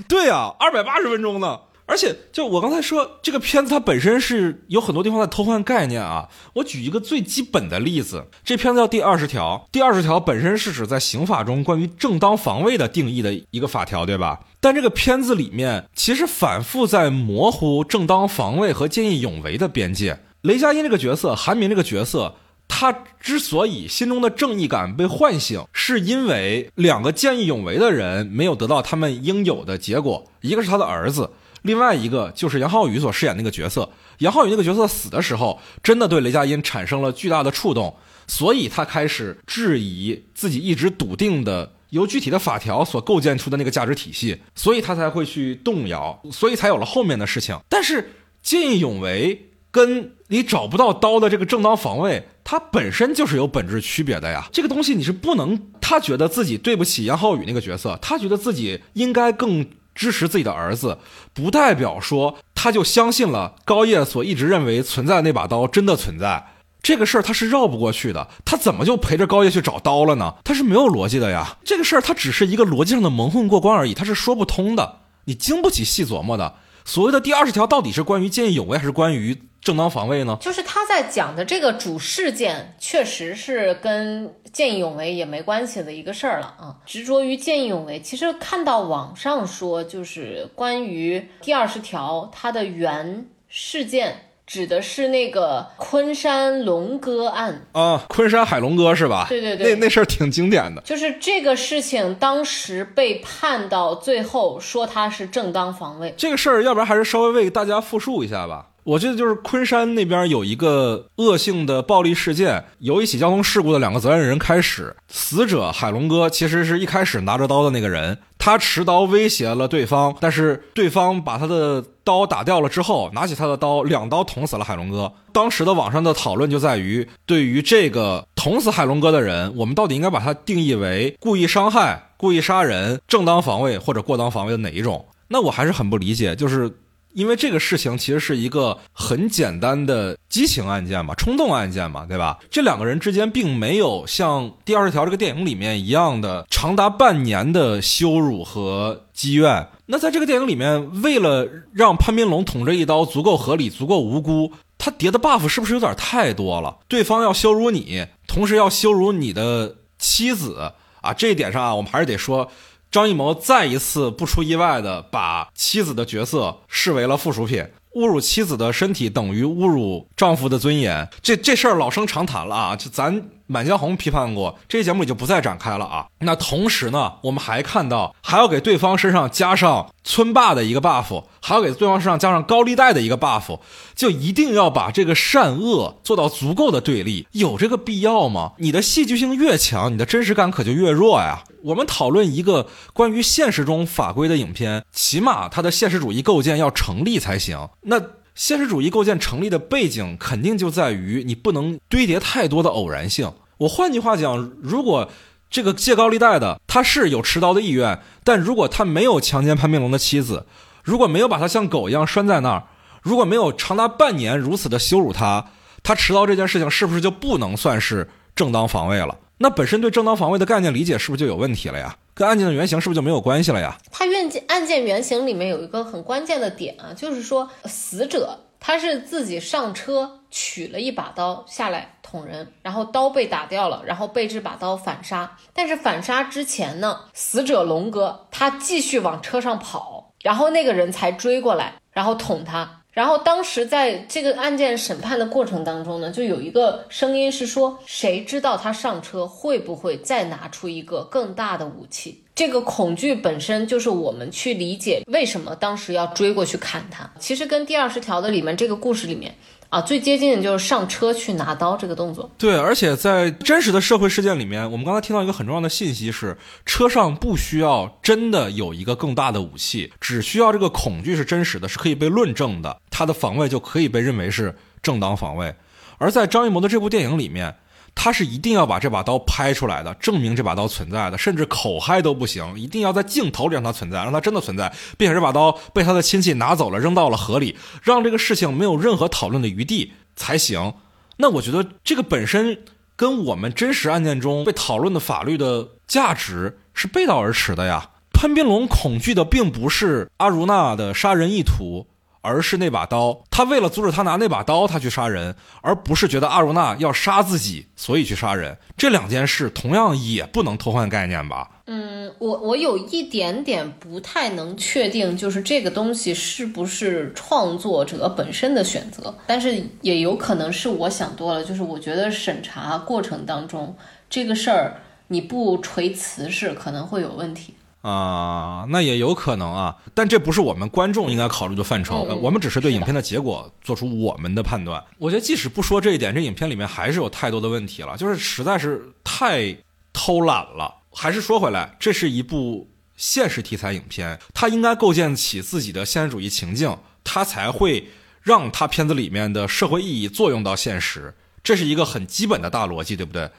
[0.09, 1.59] 对呀，二百八十分钟呢。
[1.87, 6.29] 而且，就我刚才说，这个片子它本身是有很多地方在偷换概念啊。
[6.55, 9.67] 我举一个最基本的例子，这片子叫第二十条。
[9.71, 14.39] 第二十条本身是指在刑法中关于正当防卫的定义的一个法条，对吧？
[14.59, 20.19] 但这个片子里面其实反复在模糊正当防卫和见义勇为的边界。
[20.41, 22.35] 雷佳音这个角色，韩民这个角色，
[22.67, 31.29] 他之所以心中的正义感被唤醒，是因为两个见义勇为的人没有得到他们应有的结果，一个是他的儿子。
[31.65, 37.95] 另外一个就是杨浩宇所饰演那个角色，杨浩宇那个角色死的时候，真的对雷佳音产生了巨大的触动，
[38.27, 47.59] 所以他开始质疑自己一直笃定的由具体的法条所构建出的那个价值体系，所以他才会去动摇，所以才有了后面的事情。
[47.67, 48.11] 但是
[48.43, 54.47] 见义勇为跟你找不到刀的这个正当防卫，它本身就是有本质区别的呀。
[54.51, 59.65] 这个东西你是不能，他觉得自己对不起杨浩宇那个角色，他觉得自己应该更。
[59.95, 60.99] 支持自己的儿子，
[61.33, 66.51] 不代表说他就相信了高叶所一直认为存在的那把刀真的存在。
[66.83, 68.27] 这个事儿他是绕不过去的。
[68.45, 70.35] 他怎么就陪着高叶去找刀了呢？
[70.43, 71.57] 他是没有逻辑的呀。
[71.63, 76.55] 这个事儿他只是一个逻辑上的蒙混过关而已，他是说不通的，你经不起细琢磨的。
[76.83, 79.41] 所谓的第二十条到底是关于见义勇为还是关于？
[79.65, 80.37] 正当防卫呢？
[80.39, 86.75] 就是他在讲的这个主事件，确实是跟见义勇为也没关系的一个事儿了啊。
[86.85, 99.25] 执着于见义勇为，其实看到网上说，就是关于第二十条，它的原事件指的是那个昆山龙哥案啊，昆山海龙哥是吧？
[99.27, 100.79] 对对对，那那事儿挺经典的。
[100.83, 106.13] 就是这个事情，当时被判到最后说他是正当防卫。
[106.15, 108.67] 这个事儿，要不然还是稍微为大家复述一下吧。
[108.85, 114.95] 我记得就是昆山那边有一个恶性的暴力事件，由一起交通事故的两个责任人开始。
[115.07, 125.11] 死者海龙哥其实是一开始拿着刀的那个人，他持刀威胁了对方，但是对方把他的刀打掉了之后，拿起他的刀，两刀捅死了海龙哥。
[125.33, 135.07] 当时的网上的讨论就在于，对于这个捅死海龙哥的人，我们到底应该把他定义为故意伤害、故意杀人、正当防卫或者过当防卫的哪一种？
[135.29, 136.71] 那我还是很不理解，就是。
[137.15, 142.37] 因为这个事情其实是一个很简单的激情案件嘛，冲动案件嘛，对吧？
[142.51, 149.69] 这两个人之间并没有像第二十条这个电影里面一样的长达半年的羞辱和积怨。
[149.85, 156.79] 那在这个电影里面，为了让潘斌龙捅这一刀足够合理、足够无辜，他叠的 buff 是不是有点太多了？
[156.89, 162.51] 对方要羞辱你，同时要羞辱你的妻子啊，这一点上啊，我们还是得说。
[162.95, 167.61] 张艺谋再一次不出意外的把妻子的角色视为了附属品，
[167.95, 173.21] 侮辱妻子的身体等于侮辱丈夫的尊严，这这事儿老生常谈了啊，就咱。
[173.47, 176.07] 满江红批判过，这节目里就不再展开了啊。
[176.19, 183.59] 那同时呢，我们还看到还要给对方身上加上村霸的一个 buff，还要给对方身上加上高利贷的一个 buff，
[183.93, 188.53] 就一定要把这个善恶做到足够的对立，有这个必要吗？
[188.57, 191.43] 你的戏剧性越强，你的真实感可就越弱呀。
[191.63, 197.69] 我们讨论一个关于现实中法规的影片，起码它的现实主义构建要成立才行。
[197.81, 198.01] 那。
[198.35, 203.31] 现实主义构建成立的背景，肯定就在于你不能堆叠太多的偶然性。
[203.59, 205.09] 我换句话讲，如果
[205.49, 210.45] 这个借高利贷的他是有持刀的意愿，但如果他没有强奸潘斌龙的妻子，
[210.83, 212.63] 如果没有把他像狗一样拴在那儿，
[213.01, 215.45] 如果没有长达半年如此的羞辱他，
[215.81, 219.17] 他持刀这件事情是不是就不能算是正当防卫了？
[219.37, 221.95] 那本身对正当防卫的概念理解是不是就有问题了呀？
[222.15, 223.77] 跟案件的原型是不是就没有关系了呀？
[223.91, 235.37] 他案件案件原型里面有一个很关键的点啊，就是说死者他是自己上车取了一把刀下来捅人，然后刀被打掉了，然后被这把刀反杀。
[235.53, 242.83] 但是反杀之前呢，死者龙哥他继续往车上跑，然后那个人才追过来，然后捅他。
[242.95, 252.21] 然后当时在这个案件审判的过程当中呢，就有一个声音是说，谁知道他上车会不会再拿出一个更大的武器？
[252.33, 257.09] 这个恐惧本身就是我们去理解为什么当时要追过去砍他。
[257.19, 259.35] 其实跟第二十条的里面这个故事里面。
[259.75, 262.31] 啊，最接近的就是上车去拿刀这个动作。
[262.37, 275.53] 对，而且在真实的社会事件里面，我们刚才听到一个很重要的信息是，车上不需要真的有一个更大的武器，只需要这个恐惧是真实的，是可以被论证的，他的防卫就可以被认为是正当防卫。
[275.97, 277.53] 而在张艺谋的这部电影里面。
[277.95, 290.75] 他是一定要把这把刀拍出来的，证明这把刀存在的，甚至口嗨都不行，一定要在镜头里让它存在，让它真的存在，并且这把刀被他的亲戚拿走了，扔到了河里，让这个事情没有任何讨论的余地才行。
[291.17, 292.59] 那我觉得这个本身
[292.95, 297.89] 跟我们真实案件中被讨论的法律的价值是背道而驰的呀。
[298.13, 301.87] 潘斌龙恐惧的并不是阿如娜的杀人意图。
[302.25, 308.57] 而是那把刀，他为了阻止他拿那把刀，他去杀人，而不是觉得阿如娜要杀自己，所以去杀人。
[308.75, 311.51] 这两件事同样也不能偷换概念吧？
[311.67, 321.43] 嗯，我我有一点点不太能确定，就是这个东西是不是创作者本身的选择，但是也有可能是我想多了。
[321.43, 323.75] 就是我觉得审查过程当中
[324.09, 327.53] 这个事儿，你不锤瓷是可能会有问题。
[327.85, 332.01] 啊，那也有可能啊，但这不是我们观众应该考虑的范畴。
[332.19, 334.83] 我们只是对影片的结果做出我们的判断。
[334.97, 339.55] 我觉得即使不说这一点，这影片里面还是有太多的问题了，就是实在是太
[339.93, 340.73] 偷懒了。
[340.91, 347.87] 还是说回来，这是一部现实题材影片，它应该构建起自己的现实主义情境，它才会
[348.23, 351.13] 让它片子里面的社会意义作用到现实。
[351.43, 353.29] 这是一个很基本的大逻辑，对不对？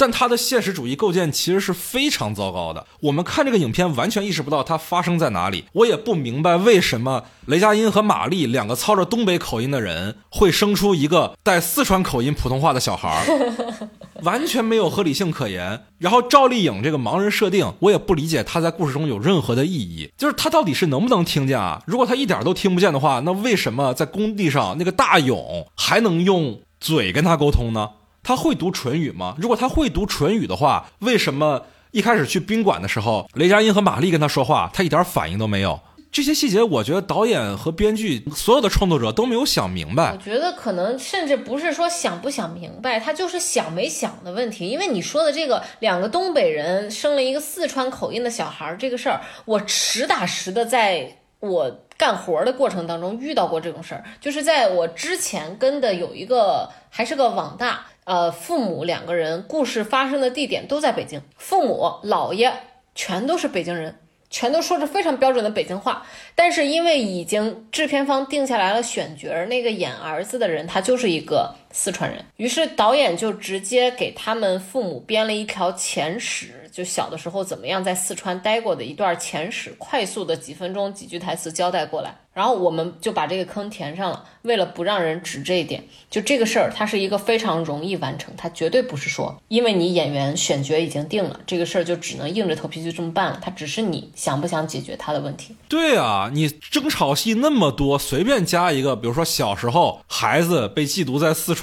[0.00, 2.86] 但他的现实主义构建其实是非常糟糕的。
[3.02, 5.66] 我们看这个影片，完全意识不到它发生在哪里。
[5.74, 13.88] 我也不明白为什么雷佳音和马丽两个操着东北口音的人会生出一个带四川口音普通话的小孩儿，
[14.24, 15.82] 完全没有合理性可言。
[15.98, 20.10] 然后赵丽颖这个盲人设定，我也不理解她在故事中有任何的意义。
[20.16, 21.82] 就是她到底是能不能听见啊？
[21.86, 27.90] 如果她一点都听不见的话，那为什么在工地上那个大勇还能用嘴跟她沟通呢？
[28.30, 29.34] 他会读唇语吗？
[29.38, 35.80] 如果他会读唇语的话，为什么一开始去宾馆的时候，雷佳音和玛丽跟他说话，他一点反应都没有？
[36.12, 40.16] 这些细节，我觉得导演和编剧所有的创作者都没有想明白我。
[40.18, 44.68] 觉得可能甚至不是说想不想明白，他就是想没想的问题。
[44.68, 62.52] 因为你说的这个两个东北人生了一个四川口音的小孩儿这个事儿，我实打实的在我干活的过程当中遇到过这种事儿，就是在我之前跟的有一个还是个网大，呃，父母两个人，故事发生的地点都在北京，父母姥爷
[62.94, 63.96] 全都是北京人。
[64.32, 84.24] 全都说着非常标准的北京话，但是因为已经制片方定下来了选角，那个演儿子的人他就是一个四川人，于是导演就直接给他们父母编了一条前史，就小的时候怎么样在四川待过的一段前史，快速的几分钟几句台词交代过来，然后我们就把这个坑填上了。
[84.42, 95.54] 为了不让人指这一点，就这个事儿，它是一个非常容易完成，它绝对不是说因为你演员选角已经定了，这个事儿就只能硬着头皮就这么办了，它只是你想不想解决它的问题。
[95.68, 101.59] 对啊，你争吵戏那么多，随便加一个，比如说小时候孩子被寄毒在四川，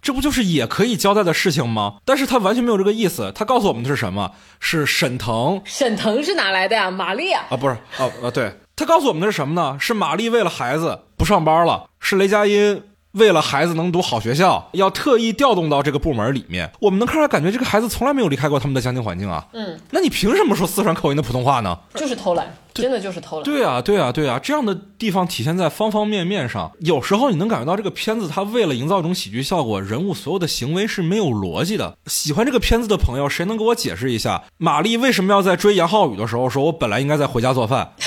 [0.00, 1.98] 这不就是也可以交代的事情吗？
[2.04, 4.32] 但是他完全没有这个意思，他告诉我们的是什么？
[4.58, 6.90] 是沈腾沈腾是哪来的呀？
[6.90, 9.76] 玛丽啊，啊，不是啊啊，对他告诉我们的是什么呢？
[9.78, 12.82] 是玛丽为了孩子不上班了，是雷佳音。
[13.12, 16.70] 为了孩子能读好学校，要特意调动到这个部门里面。
[16.80, 19.46] 我们能看出来，感觉这个孩子从来没有离开过他们的家庭环境啊。
[19.52, 21.78] 嗯，那你凭什么说四川口音的普通话呢？
[21.94, 23.44] 就是偷懒，真的就是偷懒。
[23.44, 26.72] 对啊，对啊，对啊，这样的地方体现在方方面面上。
[26.80, 31.96] 有时候你能感觉到这个片子，它为了营造一种喜剧效果，人物所有的行为是没有逻辑的。
[32.06, 37.92] 喜欢这个片子的朋友，谁能给我解释一下，玛丽为什么要在追杨浩宇的时候说“我本来应该在回家做饭”？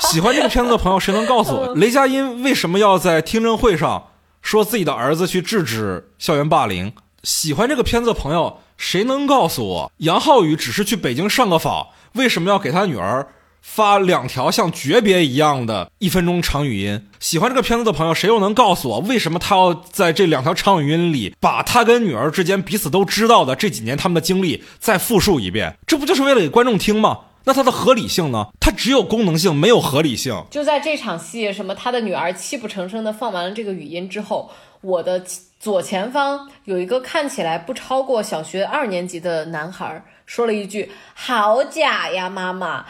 [0.00, 4.07] 喜欢这个片子的朋友，谁能告诉我，雷佳音为什么要在听证会上
[4.42, 6.92] 说自己的儿子去制止校园霸凌？
[7.24, 13.28] 喜欢这个片子的朋友，谁能告诉我，杨浩宇只是去北京上个访，为什么要给他女儿
[13.60, 17.06] 发两条像诀别一样的一分钟长语音？
[17.18, 25.76] 喜欢这个片子的朋友，谁又能告诉我，为什么他要在这两条长语音里，把他跟女儿之间彼此都知道的这几年他们的经历再复述一遍？
[25.86, 27.18] 这不就是为了给观众听吗？
[27.48, 28.48] 那它的合理性呢？
[28.60, 30.44] 它只有功能性，没有合理性。
[30.50, 34.50] 就在这场戏，什么他的女儿泣不成声的放完了这个语音之后，
[34.82, 35.24] 我的
[35.58, 42.84] 左前方有一个看起来不超过小学二年级的男孩说了一句：“好假呀，妈妈。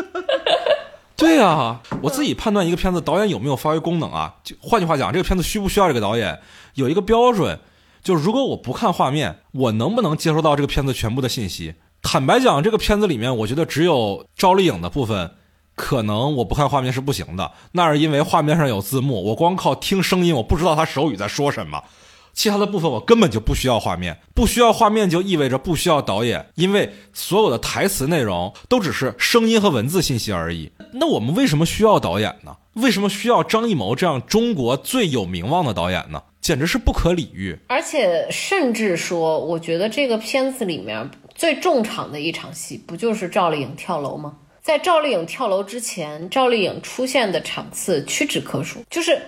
[1.16, 6.38] 对啊，我自己判断一个片子导演有没有发挥功能啊，就换句话讲，这个片子需不需要这个导演，
[6.74, 7.58] 有一个标准，
[8.02, 11.76] 就是如果我不看画面，我能不能接收到这个片子全部的信息？
[12.02, 15.30] 坦白讲，这个片子里面，我觉得只有赵丽颖的部分，
[15.74, 17.52] 可能我不看画面是不行的。
[17.72, 21.82] 那是因为画面上有字幕，我光靠听声音，我不知道他手语在说什么。
[22.32, 30.70] 其他的部分我根本就不需要画面，不需要画面就意味着不需要导演，因为所有的台词内容都只是声音和文字信息而已。
[30.92, 32.56] 那我们为什么需要导演呢？
[32.74, 36.22] 为什么需要张艺谋这样中国最有名望的导演呢？
[36.40, 37.58] 简直是不可理喻。
[37.66, 41.10] 而且甚至说，我觉得这个片子里面
[41.40, 44.36] 最重场的一场戏，不就是赵丽颖跳楼吗？
[44.60, 49.18] 在赵丽颖跳楼之前，赵丽颖出现的场次屈指可数，就是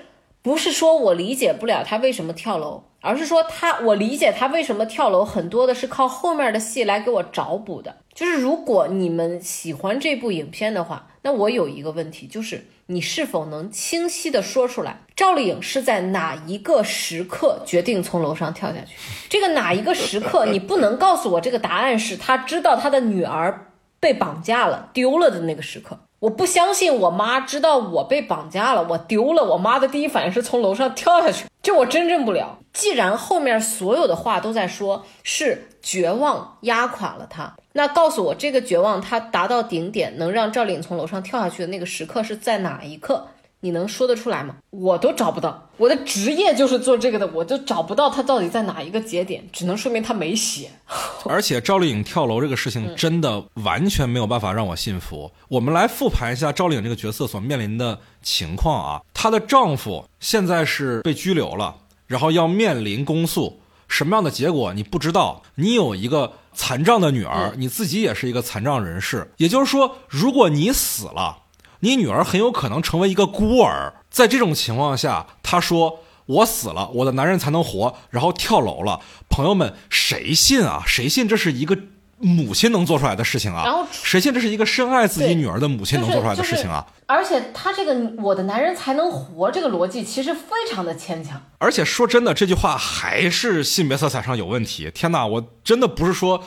[0.42, 7.96] 不是说我理解不了她为什么跳楼，而是说她我理解她为什么跳楼，很多的是靠后面的戏来给我找补的。
[8.12, 18.94] 就是如果你们喜欢这部影片的话，那我有一个问题，就是你是否能清晰的说出来，赵丽颖是在哪一个时刻决定从楼上跳下去？
[19.30, 25.98] 这个哪一个时刻，你不能告诉我这个答案是她知道她的女儿被绑架了、丢了的那个时刻。
[26.20, 32.58] 我不相信我妈知道我被绑架了，我丢了，我妈的第一反应是从楼上跳下去，这我真认不了。
[32.72, 43.26] 既然后面所有的话都在说是绝望压垮了她，那告诉我这个绝望它达到顶点，能让赵丽颖从楼上跳下去的那个时刻是在哪一刻？
[43.64, 44.56] 你能说得出来吗？
[44.70, 50.68] 我都找不到，我的职业就是做这个的，我就找不到他到底在哪一个节点，只能说明他没写。
[51.24, 55.30] 而且赵丽颖跳楼这个事情真的完全没有办法让我信服。
[55.46, 61.76] 我们来复盘一下赵丽颖这个角色所面临的情况啊，她的丈夫现在是被拘留了，
[62.08, 65.40] 然后要面临公诉，什么样的结果你不知道。
[65.54, 71.38] 你有一个残障的女儿，你自己也是一个残障人士，也就是说，如果你死了。
[71.84, 79.00] 你女儿很有可能成为一个孤儿，在这种情况下，她说我死了，我的男人才能活，然后跳楼了。
[79.28, 80.84] 朋友们，谁信啊？
[80.86, 81.76] 谁信这是一个
[82.22, 83.64] 母亲能做出来的事情啊？
[83.64, 86.86] 然后谁信这是一个深爱自己女儿的母亲能做出来的事情啊？
[87.06, 91.40] 而且他这个我的男人才能活这个逻辑其实非常的牵强。
[91.58, 94.90] 而且说真的，这句话还是性别色彩上有问题。
[94.94, 96.42] 天哪，我真的不是说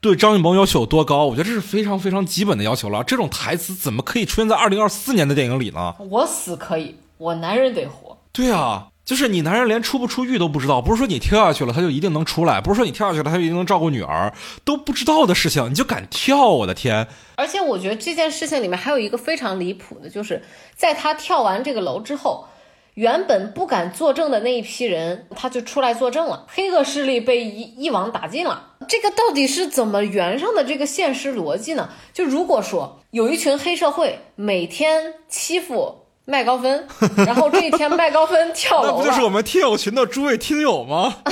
[0.00, 1.26] 对张艺谋要求有多高？
[1.26, 3.04] 我觉得这是非常非常基本的要求了。
[3.04, 5.94] 这种台词怎么可以出现在二零二四年的电影里呢？
[6.10, 8.18] 我死可以，我男人得活。
[8.32, 14.32] 对啊，就是你男人连出不出狱都不知道，不是说你跳下去了他就一定能出来，不是说你跳下去了他就一定能照顾女儿，
[14.64, 17.06] 都不知道的事情你就敢跳，我的天！
[17.36, 20.42] 而且我觉得这件事情里面还有一个非常离谱的，就是
[20.76, 22.46] 在他跳完这个楼之后。
[22.94, 26.44] 原本不敢作证的那一批人，他就出来作证了。
[26.48, 28.74] 黑恶势力被一一网打尽了。
[28.86, 31.88] 这个到底是怎么圆上的这个现实逻辑呢？
[32.12, 36.86] 就如果说有一群黑社会每天欺负麦高芬，
[37.26, 41.16] 然后这一天 麦高芬跳楼那不就是我们听友群的诸位听友吗？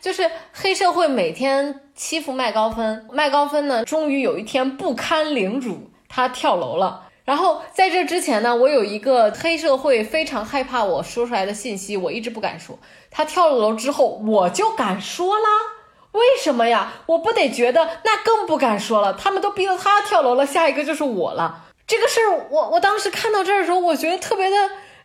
[0.00, 7.02] 就是黑社会每天欺负麦高芬，麦高芬呢，终于有一天不堪领主，他跳楼了。
[7.24, 12.78] 然后在这之前呢，我有一个黑社会非常害怕我说出来的信息，我一直不敢说。
[13.10, 15.48] 他跳了楼之后，我就敢说啦。
[16.14, 16.94] 为什么呀？
[17.06, 19.12] 我不得觉得那更不敢说了。
[19.12, 21.66] 他们都逼得他跳楼了，下一个就是我了。
[21.86, 24.56] 这个事儿，我我当时看到这儿的时候，我觉得特别的。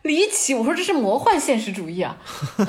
[0.02, 2.16] 离奇，我说这是魔幻现实主义啊！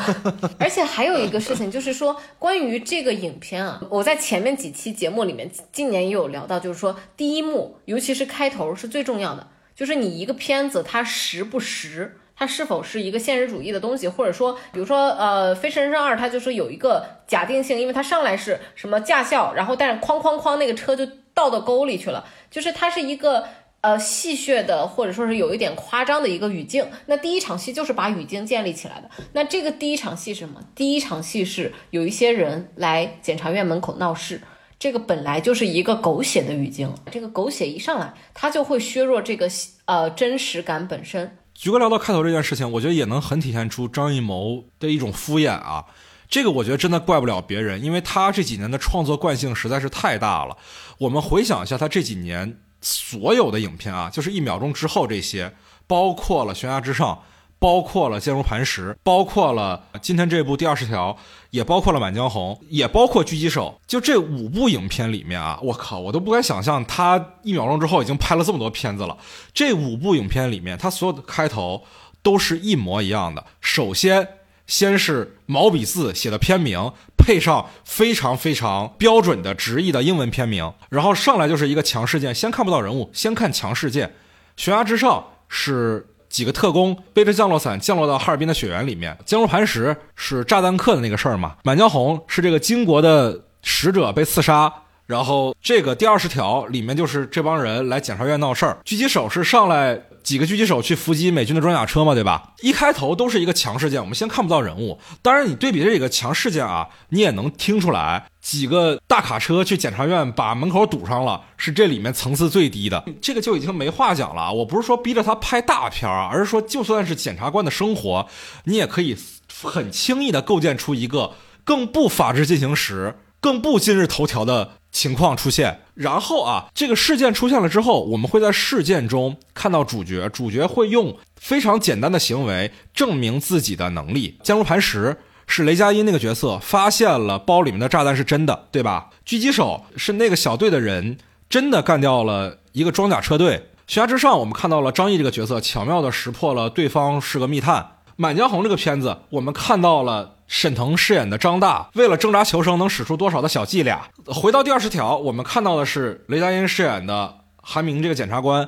[0.59, 23.45] 而且还有一个事情，就是说关于这个影片啊，我在前面几期节目里面，今年也有聊到，就是说第一幕，尤其是开头是最重要的，就是你一个片子它实不实，它是否是一个现实主义的东西，或者说，比如说呃，《飞驰人生二》，它就是有一个假定性，因为它上来是什么驾校，然后但是哐哐哐那个车就倒到沟里去了，就是它是一个。
[23.83, 29.09] 呃，戏谑的或者说是有一点夸张的一个语境，那第一场戏就是把语境建立起来的。
[29.33, 30.61] 那这个第一场戏是什么？
[30.75, 34.39] 第一场戏是有一些人来检察院门口闹事，
[34.77, 39.49] 这个本来就是一个狗血的语境，这个狗血一上来，它就会削弱这个
[39.85, 41.35] 呃真实感本身。
[41.61, 45.85] 菊哥聊到开头这件事情，我觉得也能很体现出张艺谋的一种敷衍啊。
[46.27, 50.57] 这个我觉得真的怪不了别人，因为他这几年的创作惯性实在是太大了。
[50.97, 52.57] 我们回想一下他这几年。
[52.83, 55.53] 所有的影片啊，就是一秒钟之后这些，
[55.85, 57.21] 包括了悬崖之上，
[57.61, 61.15] 包括了坚如磐石，包括了今天这部第二十条，
[61.51, 63.79] 也包括了满江红，也包括狙击手。
[63.85, 69.15] 就这五部影片里面啊，我靠，我都不敢想象他一秒钟之后已经拍了这么多片子了。
[69.53, 71.83] 这五部影片里面，他所有的开头
[72.23, 73.45] 都是一模一样的。
[73.61, 74.27] 首先。
[74.67, 84.15] 先是毛笔字写的片名，配上非常非常标准的直译的英文片名，然后上来就是一个强事件，先看不到人物，先看强事件。
[84.55, 94.73] 悬崖之上是几个特工背着降落伞降落到哈尔滨的雪原里面，坚如磐石是炸弹客的那个事儿嘛，满江红是这个金国的使者被刺杀，
[95.05, 100.01] 然后这个第二十条里面就是这帮人来检察院闹事儿，狙击手是上来。
[100.23, 102.53] 几个狙击手去伏击美军的装甲车嘛，对吧？
[102.61, 104.99] 一开头都是一个强事件，我们先看不到人物。
[105.21, 113.03] 当然，你对比这几个强事件啊，你也能听出来，几个大卡车去检察院把门口堵上了，是这里面层次最低的。
[113.21, 114.51] 这个就已经没话讲了。
[114.53, 118.27] 我不是说逼着他拍大片啊，而是说就算是检察官的生活，
[118.65, 119.17] 你也可以
[119.63, 124.73] 很轻易的构建出一个更不法制进行时、更不今日头条的。
[124.91, 134.37] 情况出现，然后啊，这个事件出现了之后，我们会在事件中看到主角，主角会用非常简单的行为证明自己的能力。
[134.43, 135.17] 坚如磐石
[135.47, 139.09] 是雷佳音那个角色发现了包里面的炸弹是真的，对吧？
[139.25, 141.17] 狙击手是那个小队的人
[141.49, 143.69] 真的干掉了一个装甲车队。
[143.87, 147.97] 悬崖之上，我们看到了张译这个角色巧妙的识破了对方是个密探。
[148.17, 150.35] 满江红这个片子，我们看到了。
[150.51, 154.09] 沈腾饰演的张大，为了挣扎求生，能使出多少的小伎俩？
[154.25, 158.67] 回到第二十条，我们看到的是雷佳音饰演的韩明这个检察官，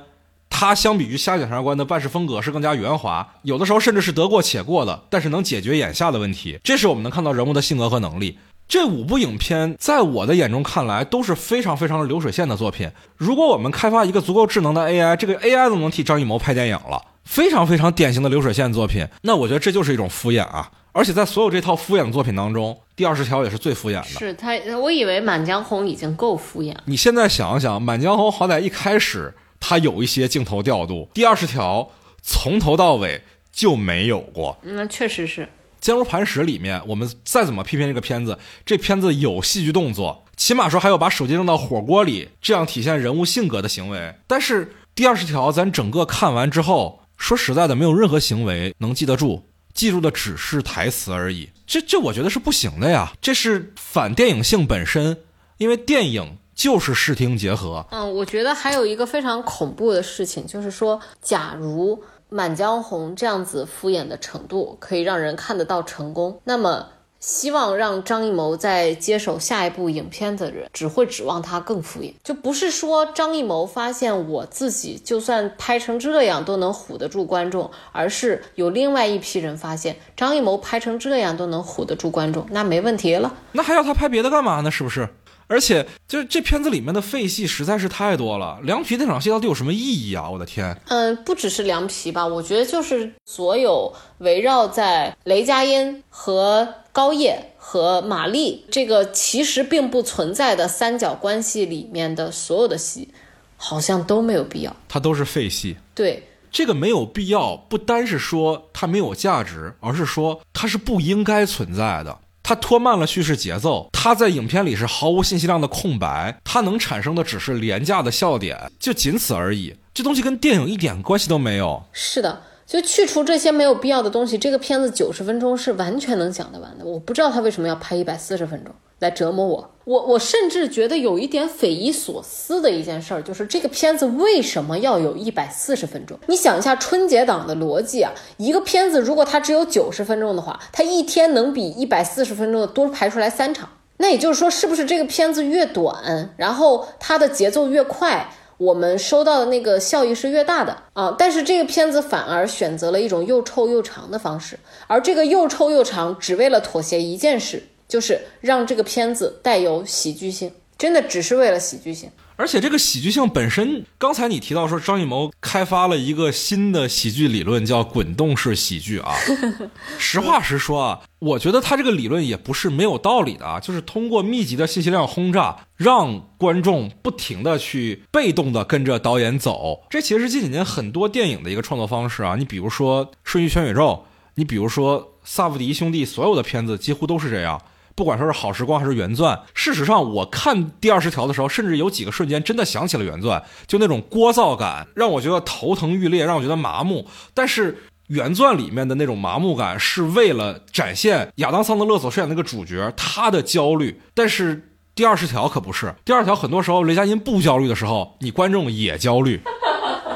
[0.50, 6.58] 他相比于瞎检察官的办事风格是更加圆滑，有的时候甚至是得过且过的，但是能解决眼下的问题。
[6.64, 8.40] 这是我们能看到人物的性格和能力。
[8.66, 12.90] 这五部影片在我的眼中看来都是非常非常流水线的作品。
[13.18, 19.06] 如果我们开发一个足够智能的 AI，这个 AI 都能替张艺谋拍电影了，非常非常典型的流水线作品。
[19.24, 20.72] 那我觉得这就是一种敷衍啊。
[20.94, 24.04] 而且在所有这套敷衍的作品当中，第二十条也是最敷衍的。
[24.20, 26.76] 是他，我以为《满江红》已经够敷衍。
[26.86, 31.90] 你现在想一想，《满江红》好歹一开始它有一些镜头调度，第二十条
[32.22, 34.56] 从头到尾就没有过。
[34.62, 35.50] 那确实是。
[35.82, 44.14] 坚如磐石里面，我们再怎么批评这个片子，这片子有戏剧动作，起码说还有把手机扔到火锅里这样体现人物性格的行为。
[44.28, 49.44] 但是第二十条，咱整个看完之后，说实在的，没有任何行为能记得住。
[49.74, 55.18] 记住的只是台词而已，这这我觉得是不行的呀，这是反电影性本身，
[55.58, 57.86] 因为电影就是视听结合。
[57.90, 61.96] 嗯，我觉得还有一个非常恐怖的事情，就是说，假如
[62.30, 66.88] 《满江红》这样子敷衍的程度可以让人看得到成功，那么
[67.26, 72.14] 希望让张艺谋在接手下一部影片的人，只会指望他更敷衍。
[72.22, 83.34] 就不是说张艺谋发现我自己就算拍成这样都能唬得住观众，而是有另外一批人发现张艺谋拍成这样都能唬得住观众，那没问题了。
[83.54, 84.70] 那还要他拍别的干嘛呢？
[84.70, 85.08] 是不是？
[85.48, 88.60] 而且，就这片子里面的废戏实在是太多了。
[88.64, 90.30] 凉皮那场戏到底有什么意义啊？
[90.30, 90.76] 我的天！
[90.88, 103.10] 嗯，不只是凉皮吧，我觉得就是所有围绕在雷佳音和高叶和马丽这个其实并不存在的三角关系里面的所有的戏，
[103.58, 104.76] 好像都没有必要。
[104.88, 105.78] 它都是废戏。
[105.94, 112.20] 对，这个没有必要，不单是说它没有价值，而是说它是不应该存在的。
[112.56, 119.76] 拖慢了叙事节奏，它在影片里是毫无信息量的空白，它能产生的只是廉价的笑点，就仅此而已。
[119.94, 121.84] 这东西跟电影一点关系都没有。
[121.92, 122.42] 是的，
[122.74, 126.84] 就去除这些没有必要的东西，这个片子九十分钟是完全能讲得完的。
[126.84, 128.74] 我不知道他为什么要拍一百四十分钟。
[128.98, 136.18] 来折磨我，我我甚至觉得有一点匪夷所思的一件事儿，就是这个片子为什么要有一百四十分钟？
[136.26, 151.16] 你想一下春节档的逻辑啊，一个片子如果它只有九十分钟的话，它一天能比一百四十分钟的多排出来三场，那也就是说，是不是这个片子越短，然后它的节奏越快，我们收到的那个效益是越大的啊？
[151.18, 157.64] 但是这个片子反而选择了一种又臭又长的方式，而这个又臭又长，只为了妥协一件事。
[157.86, 162.10] 就是让这个片子带有喜剧性，真的只是为了喜剧性。
[162.36, 169.14] 而且这个喜剧性本身，刚才你提到说张艺谋开发了一个新的喜剧理论，叫滚动式喜剧啊。
[170.00, 173.60] 实话实说啊，我觉得他这个理论也不是没有道理的啊。
[173.60, 179.84] 就是通过密集的信息量轰炸，让观众不停的去被动的跟着导演走。
[179.90, 182.36] 这其实是近几年很多电影的一个创作方式啊。
[182.38, 184.06] 你比如说《瞬息全宇宙》，
[184.36, 187.62] 你比如说萨布迪兄弟所有的片子几乎都是这样。
[187.96, 197.08] 不管说是好时光还是原钻，事实上我看第二十条的时候，甚至有几个瞬间真的想起了原钻，就那种聒噪感让我觉得头疼欲裂，让我觉得麻木。
[197.34, 205.94] 但是原钻里面的那种麻木感是为了展现亚当桑德勒所饰演那个主角他的焦虑，但是第二十条可不是。
[206.04, 209.42] 第二条很多时候雷佳音不焦虑的时候，你观众也焦虑。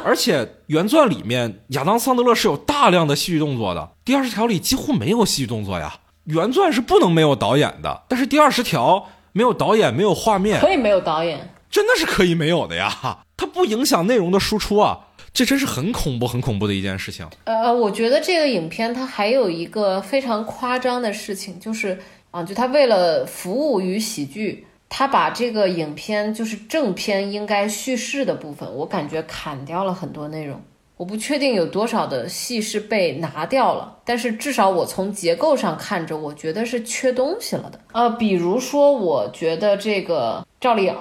[0.04, 5.96] 而且原钻里面亚当桑德勒是有大量的戏剧动作的，第二十条里几乎没有戏剧动作呀。
[6.28, 15.00] 原钻是不能没有导演的，但是第二十条没有导演，没有画面，可以没有导演，真的是可以没有的呀，它不影响内容的输出啊，
[15.32, 17.26] 这真是很恐怖、很恐怖的一件事情。
[17.46, 21.98] 呃，我觉得这个影片它还有一个非常夸张的事情，就是
[22.32, 30.62] 啊，就它为了服务于喜剧，他把这个影片就是正片应该叙事的部分，我感觉砍掉了很多内容。
[30.98, 37.80] 我不确定有多少的戏是被拿掉了，但是至少我从结构上看着，我觉得是缺东西了的。
[37.94, 40.96] 呃，比如说，我觉得这个赵丽颖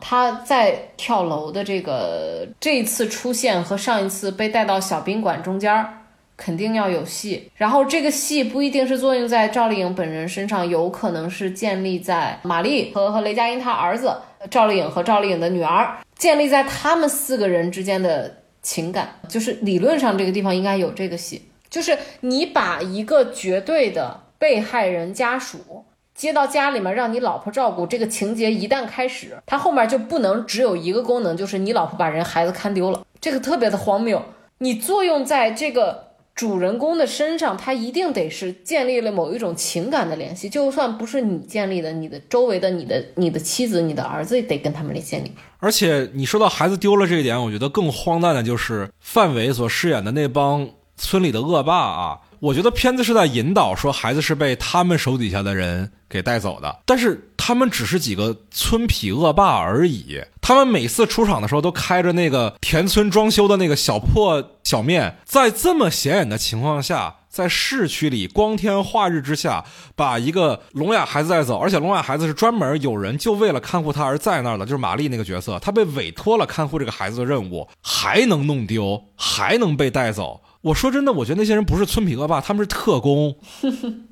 [0.00, 5.86] 她在跳楼的这个这一次出现和上一次被带到小宾馆中间儿，
[6.34, 7.50] 肯定要有戏。
[7.54, 14.16] 然后这个戏不一定是作用在赵丽颖本人身上，有可能是建立在马丽和和雷佳音他儿子
[14.50, 18.38] 赵丽颖和赵丽颖的女儿，建立在他们四个人之间的。
[18.62, 25.84] 情感就是理论上这个地方应该有这个戏，就是你把一个绝对的被害人家属
[26.14, 34.22] 接到家里面让你老婆照顾，这个情节一旦开始，它后面就不能只有一个功能，就是你老婆把人孩子看丢了，这个特别的荒谬。
[34.58, 36.11] 你作用在这个。
[36.34, 45.30] 主人公的身上，他一定得是建立了某一种情感的联系，就算不是你建立的，你的周围的、你的、你的妻子、你的儿子也得跟他们建立。
[45.58, 52.18] 而且你说到孩子丢了这一点，我觉得更荒诞的就是范伟所饰演的那帮村里的恶霸啊。
[52.40, 60.22] 我觉得片子是在引导说孩子是被他们手底下的人给带走的，但是他们只是几个村痞恶霸而已。
[60.40, 69.64] 他们每次出场的时候都开着那个田村装修的那个小破小面，在这么显眼的情况下，在市区里光天化日之下
[69.96, 80.42] 把一个聋哑孩子带走，而且聋哑孩子是专门有人就为了看护他而在那儿的，就是玛丽那个角色，他被委托了看护这个孩子的任务，还能弄丢，还能被带走。
[80.60, 83.34] 我说真的，我觉得那些人不是村痞恶霸，他们是特工。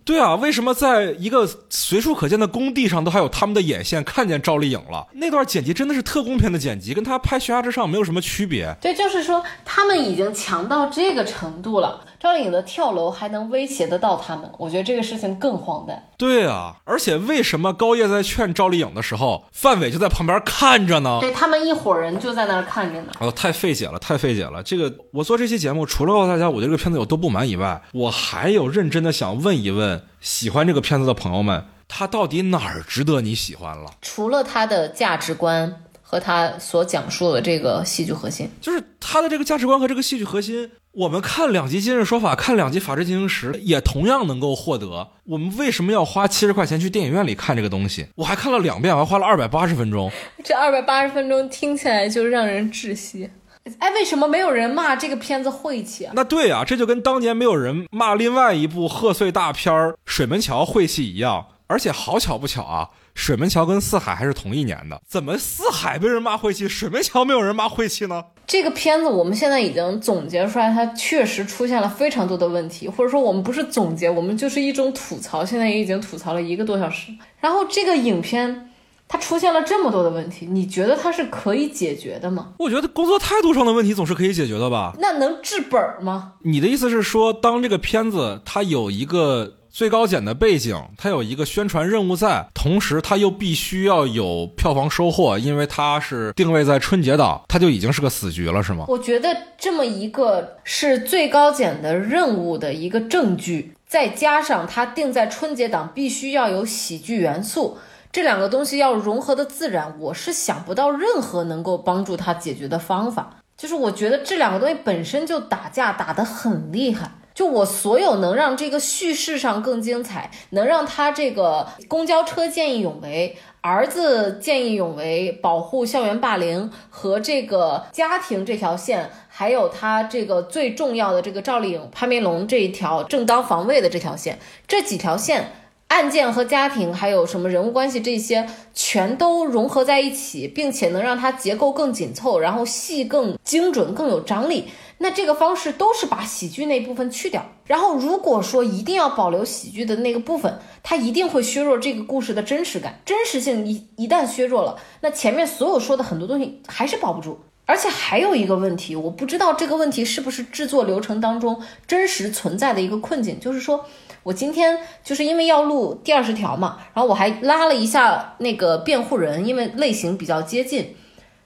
[0.05, 5.07] 对啊，为什么在一个随处可见的工地上都还有他们的眼线看见赵丽颖了？
[5.15, 8.75] 那段剪辑真的是特工片的剪辑，跟他拍《悬崖之上》没有什么区别。
[8.81, 12.05] 对，就是说他们已经强到这个程度了。
[12.19, 16.11] 赵丽颖的跳楼还能威胁得到他们，我觉得这个事情更荒诞。
[16.19, 21.19] 对啊，而且为什么高叶在劝赵丽颖的时候，范伟就在旁边看着呢？
[21.21, 23.09] 对他们一伙人就在那儿看着呢。
[23.21, 24.63] 哦，太费解了，太费解了。
[24.63, 33.91] 这个我做这期节目，除了告诉大家我对这个片子有多不满以外，我还有认真的想问一问喜欢这个片子的朋友们，它到底哪儿值得你喜欢了？
[34.03, 40.71] 除了它的价值观和它所讲述的这个戏剧核心，就是它的这个价值观和这个戏剧核心。
[40.93, 45.09] 我们看两集《今日说法》，看两集《法制进行时》，也同样能够获得。
[45.25, 48.09] 我们为什么要花七十块钱去电影院里看这个东西？
[48.17, 50.11] 我还看了两遍，我还花了二百八十分钟。
[50.43, 53.31] 这二百八十分钟听起来就让人窒息。
[53.79, 56.13] 哎，为什么没有人骂这个片子晦气啊？
[56.15, 61.47] 那对啊，这就跟当年没有人骂另外一部贺岁大片《水门桥》晦气一样。
[61.67, 68.25] 而且好巧不巧啊，水门桥跟四海还是同一年的，怎么四海被人骂晦气，水门桥没有人骂晦气呢？
[68.45, 75.45] 这个片子我们现在已经总结出来，它确实出现了非常多的问题，或者说我们不是总结，我们就是一种吐槽。
[75.45, 77.13] 现在也已经吐槽了一个多小时。
[77.39, 78.70] 然后这个影片
[79.11, 82.53] 它出现了这么多的问题，你觉得它是可以解决的吗？
[82.59, 84.95] 我觉得工作态度上的问题总是可以解决的吧？
[85.01, 86.35] 那能治本吗？
[86.45, 89.57] 你的意思是说，当这个片子它有一个。
[89.73, 98.87] 最高检的背景，它有一个宣传任务在，同时它又必须要有票房收获，因为它是定位在春节档，它就已经是个死局了，是吗？
[98.89, 107.79] 我觉得这么一个是最高检的任务的一个证据，再加上它定在春节档，必须要有喜剧元素，
[108.13, 113.37] 这两个东西要融合的自然，我是想不到任何能够帮助他解决的方法。
[113.57, 117.13] 就是我觉得这两个东西本身就打架打得很厉害。
[117.33, 135.53] 就我所有能让这个叙事上更精彩，能让他这个公交车见义勇为，儿子见义勇为，保护校园霸凌和这个家庭这条线，还有他这个最重要的这个赵丽颖、潘明龙这一条正当防卫的这条线，这几条线。
[135.91, 144.67] 案件和家庭，还有什么人物关系，这些全都融合在一起，并且能让它结构更紧凑，然后戏更精准、更有张力。
[144.99, 147.45] 那这个方式都是把喜剧那部分去掉。
[147.67, 153.01] 然后如果说一定要保留喜剧的那个部分，它一定会削弱这个故事的真实感。
[153.05, 157.41] 真实性一一旦削弱了，那前面所有说的很多东西还是保不住。
[157.67, 163.85] 而且还有一个问题，我不知道这个问题是不是制作流程当中真实存在的一个困境，就是说。
[164.23, 170.95] 我今天就是因为要录第二十条嘛，然后我还拉了一下那个辩护人，因为类型比较接近。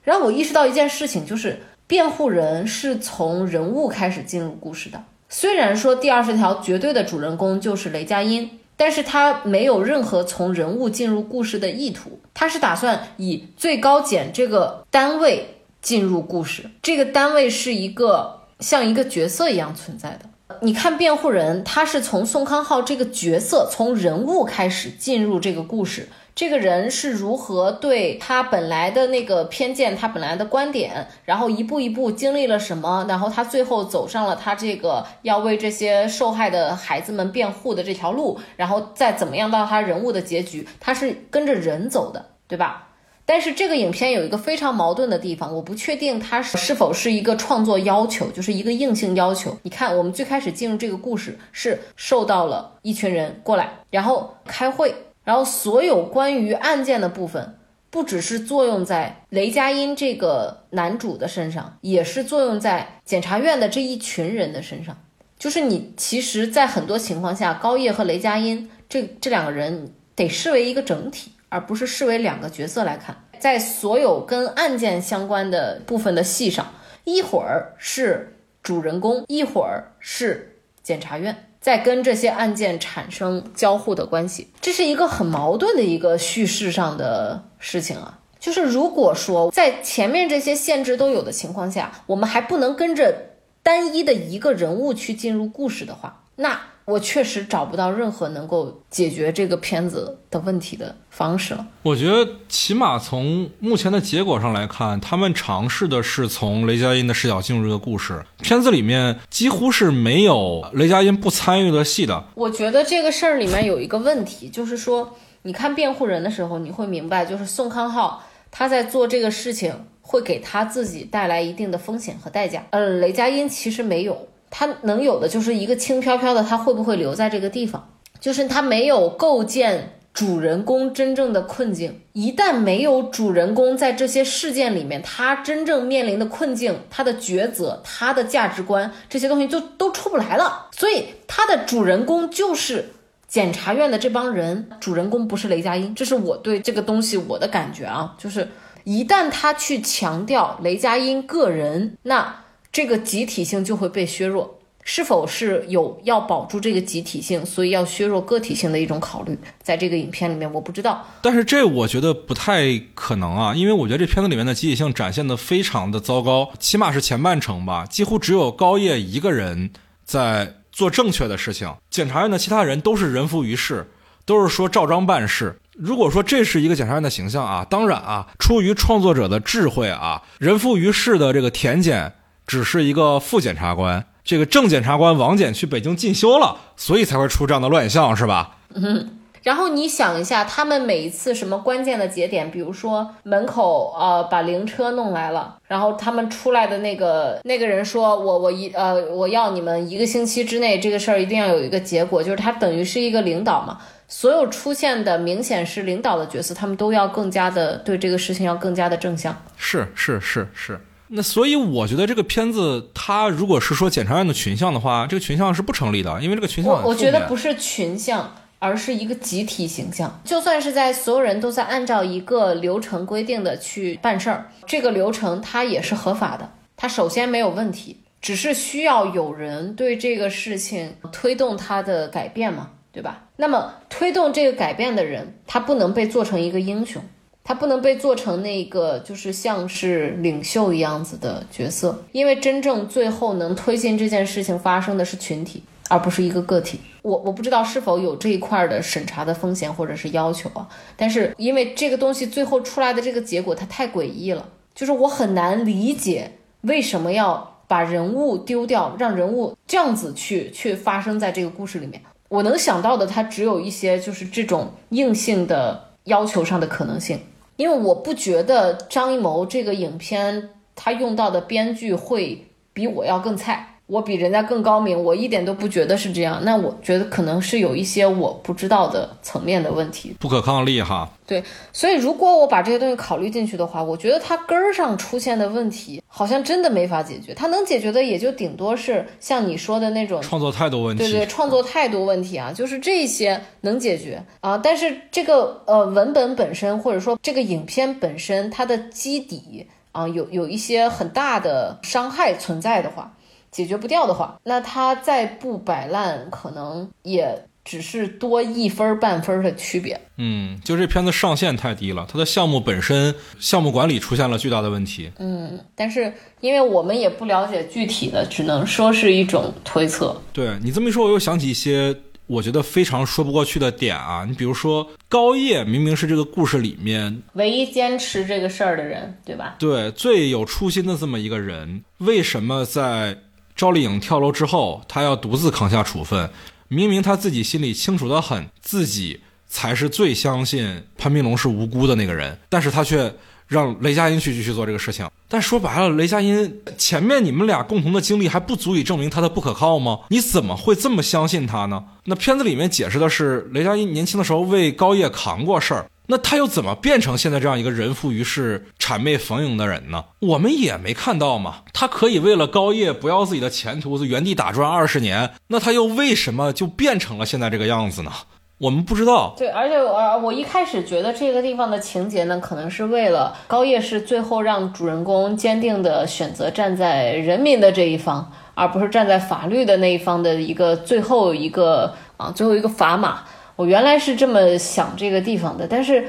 [0.03, 5.03] 然后我意识到一件事情，就是辩护人是从人物开始进入故事的。
[5.29, 16.69] 虽然说第二十条绝对的主人公就是雷佳音，但是他没有任何从人物进入故事的意图，他是打算以最高检这个单位进入故事。
[16.81, 20.29] 这个单位是一个像一个角色一样存在的。
[20.61, 26.07] 你看辩护人，他是从宋康昊这个角色，从人物开始进入这个故事。
[26.35, 42.84] 这个人是如何对他本来的那个偏见，他本来的观点，然后一步一步经历了什么，然后他最后走上了他这个要为这些受害的孩子们辩护的这条路，然后再怎么样到他人物的结局，他是跟着人走的，对吧？
[43.27, 49.57] 但是这个影片有一个非常矛盾的地方，我不确定它是是否是一个创作要求，就是一个硬性要求。
[49.63, 57.57] 你看，我们最开始进入这个故事是受到了一群人过来，然后开会，然后所有关于案件的部分，
[57.89, 64.95] 不只是作用在雷佳音这个男主的身上，也是作用在检察院的这一群人的身上。
[65.39, 71.31] 就是你其实，在很多情况下，高叶和雷佳音这这两个人得视为一个整体。
[71.55, 76.73] 而不是视为两个角色来看，在所有跟案件相关的部分的戏上，
[77.05, 88.19] 一会儿是主人公，一会儿是检察院，在跟这些案件产生交互的关系，这是一个很矛盾的一个叙事上的事情啊。
[88.37, 93.15] 就是如果说在前面这些限制都有的情况下，我们还不能跟着
[93.63, 96.59] 单一的一个人物去进入故事的话，那。
[96.85, 101.65] 我确实找不到任何能够解决这个片子的问题的方式了。
[101.81, 108.23] 我觉得，起码从目前的结果上来看，他们尝试的是从雷佳音的视角进入这个故事。
[108.41, 112.23] 片子里面几乎是没有雷佳音不参与的戏的。
[112.35, 118.21] 我觉得这个事儿里面有一个问题，就是说，你看辩护人的时候，你会明白，就是宋康昊
[118.51, 122.63] 他在做这个事情会给他自己带来一定的风险和代价。
[122.69, 124.27] 呃，雷佳音其实没有。
[124.49, 127.89] 他能有的就是一个轻飘飘的，他会不会留在这个地方？
[128.19, 131.99] 就是他没有构建主人公真正的困境。
[132.13, 140.67] 一旦没有主人公在这些事件里面，他真正面临的困境、他的抉择、他的价值观这些东西就都出不来了。
[140.71, 142.91] 所以他的主人公就是
[143.27, 145.93] 检察院的这帮人，主人公不是雷佳音。
[145.93, 148.47] 这是我对这个东西我的感觉啊，就是
[148.85, 152.44] 一旦他去强调雷佳音个人，那。
[152.75, 161.07] 这个集体性就会被削弱，是否是有要保住这个集体性，所以要削弱个体性的一种考虑，在这个影片里面，我不知道。
[161.21, 169.71] 但是这我觉得不太可能啊，因为我觉得这片子里面的集体性展现的非常的糟糕，起码是前半程吧，几乎只有高叶一个人
[170.03, 173.89] 在做正确的事情，检察院的其他人都是人浮于事，
[174.25, 175.57] 都是说照章办事。
[175.77, 182.11] 如果说这是一个检察院的形象啊，当然啊，出于创作者的智慧啊，人浮于事的这个田检
[182.45, 188.57] 只是一个副检察官，这个正检察官王检去北京进修了，所以才会出这样的乱象，是吧？
[188.73, 189.19] 嗯。
[189.43, 203.77] 然后你想一下，他们每一次什么关键的节点，比如说门口呃把灵车弄来了，然后他们出来的那个那个人说，我我一呃我要你们一个星期之内这个事儿一定要有一个结果，就是他等于是一个领导嘛。
[204.07, 209.35] 所有出现的明显是领导的角色，他们都要更加的对这个事情要更加的正向。
[209.57, 220.19] 是是是是，那所以我觉得这个片子，它如果是说检察院的群像的话，这个群像是不成立的，因为这个群像我我觉得不是群像，而是一个集体形象。
[220.23, 232.71] 就算是在所有人都在按照一个流程规定的去办事儿，这个流程它也是合法的，它首先没有问题，只是需要有人对这个事情推动它的改变嘛。
[232.95, 233.23] 对吧？
[233.35, 237.03] 那么推动这个改变的人，他不能被做成一个英雄，
[237.47, 246.79] 他不能被做成那个就是像是领袖一样子的角色，因为真正最后能推进这件事情发生的是群体，而不是一个个体。
[247.03, 250.67] 我我不知道是否有这一块的审查的风险或者是要求啊，
[250.97, 256.31] 但是因为这个东西最后出来的这个结果它太诡异了，就是我很难理解
[256.61, 262.01] 为什么要把人物丢掉，让人物这样子去去发生在这个故事里面。
[262.27, 267.19] 我能想到的，它只有一些就是这种硬性的要求上的可能性，
[267.57, 273.74] 因为我不觉得张艺谋这个影片他用到的编剧会比我要更菜。
[273.87, 276.39] 我比人家更高明，我一点都不觉得是这样。
[276.43, 281.07] 那我觉得可能是有一些我不知道的层面的问题，不可抗力哈。
[281.27, 287.33] 对，所以如果我把这些东西考虑进去的话，我觉得它根儿上出现的问题好像真的没法解决。
[287.35, 291.03] 它能解决的也就顶多是像你说的那种创作态度问题。
[291.03, 294.57] 对对，创作态度问题啊，就是这些能解决啊。
[294.57, 303.11] 但是这个呃文本本身或者说这个影片本身它的基底啊有有一些很大的伤害存在的话。
[303.55, 309.97] 解决不掉的话，那他再不摆烂，可能也只是多一分半分的区别。
[310.17, 315.09] 嗯，就这片子上限太低了，它的项目本身项目管理出现了巨大的问题。
[315.19, 320.21] 嗯，但是因为我们也不了解具体的，只能说是一种推测。
[320.33, 321.95] 对你这么一说，我又想起一些
[322.27, 324.25] 我觉得非常说不过去的点啊。
[324.27, 329.55] 你比如说高叶明明是这个故事里面唯一坚持这个事儿的人，对吧？
[329.57, 333.17] 对，最有初心的这么一个人，为什么在？
[333.55, 336.29] 赵丽颖跳楼之后，他要独自扛下处分。
[336.67, 343.13] 明明他自己心里清楚的很，自己才是最相信潘斌龙是无辜的那个人，但是他却
[343.47, 345.07] 让雷佳音去继续做这个事情。
[345.29, 349.99] 但说白了，雷佳音前面你们俩共同的经历还不足以证明他的不可靠吗？
[350.09, 351.83] 你怎么会这么相信他呢？
[352.05, 355.85] 那片子里面解释的是，雷佳音年轻的时候为高叶扛过事儿。
[356.07, 360.05] 那他又怎么变成现在这样一个人浮于事、谄媚逢迎的人呢？
[360.19, 361.63] 我们也没看到嘛。
[361.73, 365.31] 他可以为了高叶不要自己的前途，原地打转二十年。
[365.47, 368.11] 那他又为什么就变成了现在这个样子呢？
[368.57, 369.35] 我们不知道。
[369.37, 383.23] 对，而且我我一开始觉得这个地方的情节呢，可能是为了高叶是最后让主人公坚定的选择站在人民的这一方，而不是站在法律的那一方的一个最后一个啊，最后一个砝码。
[383.55, 386.05] 我原来是这么想这个地方的，但是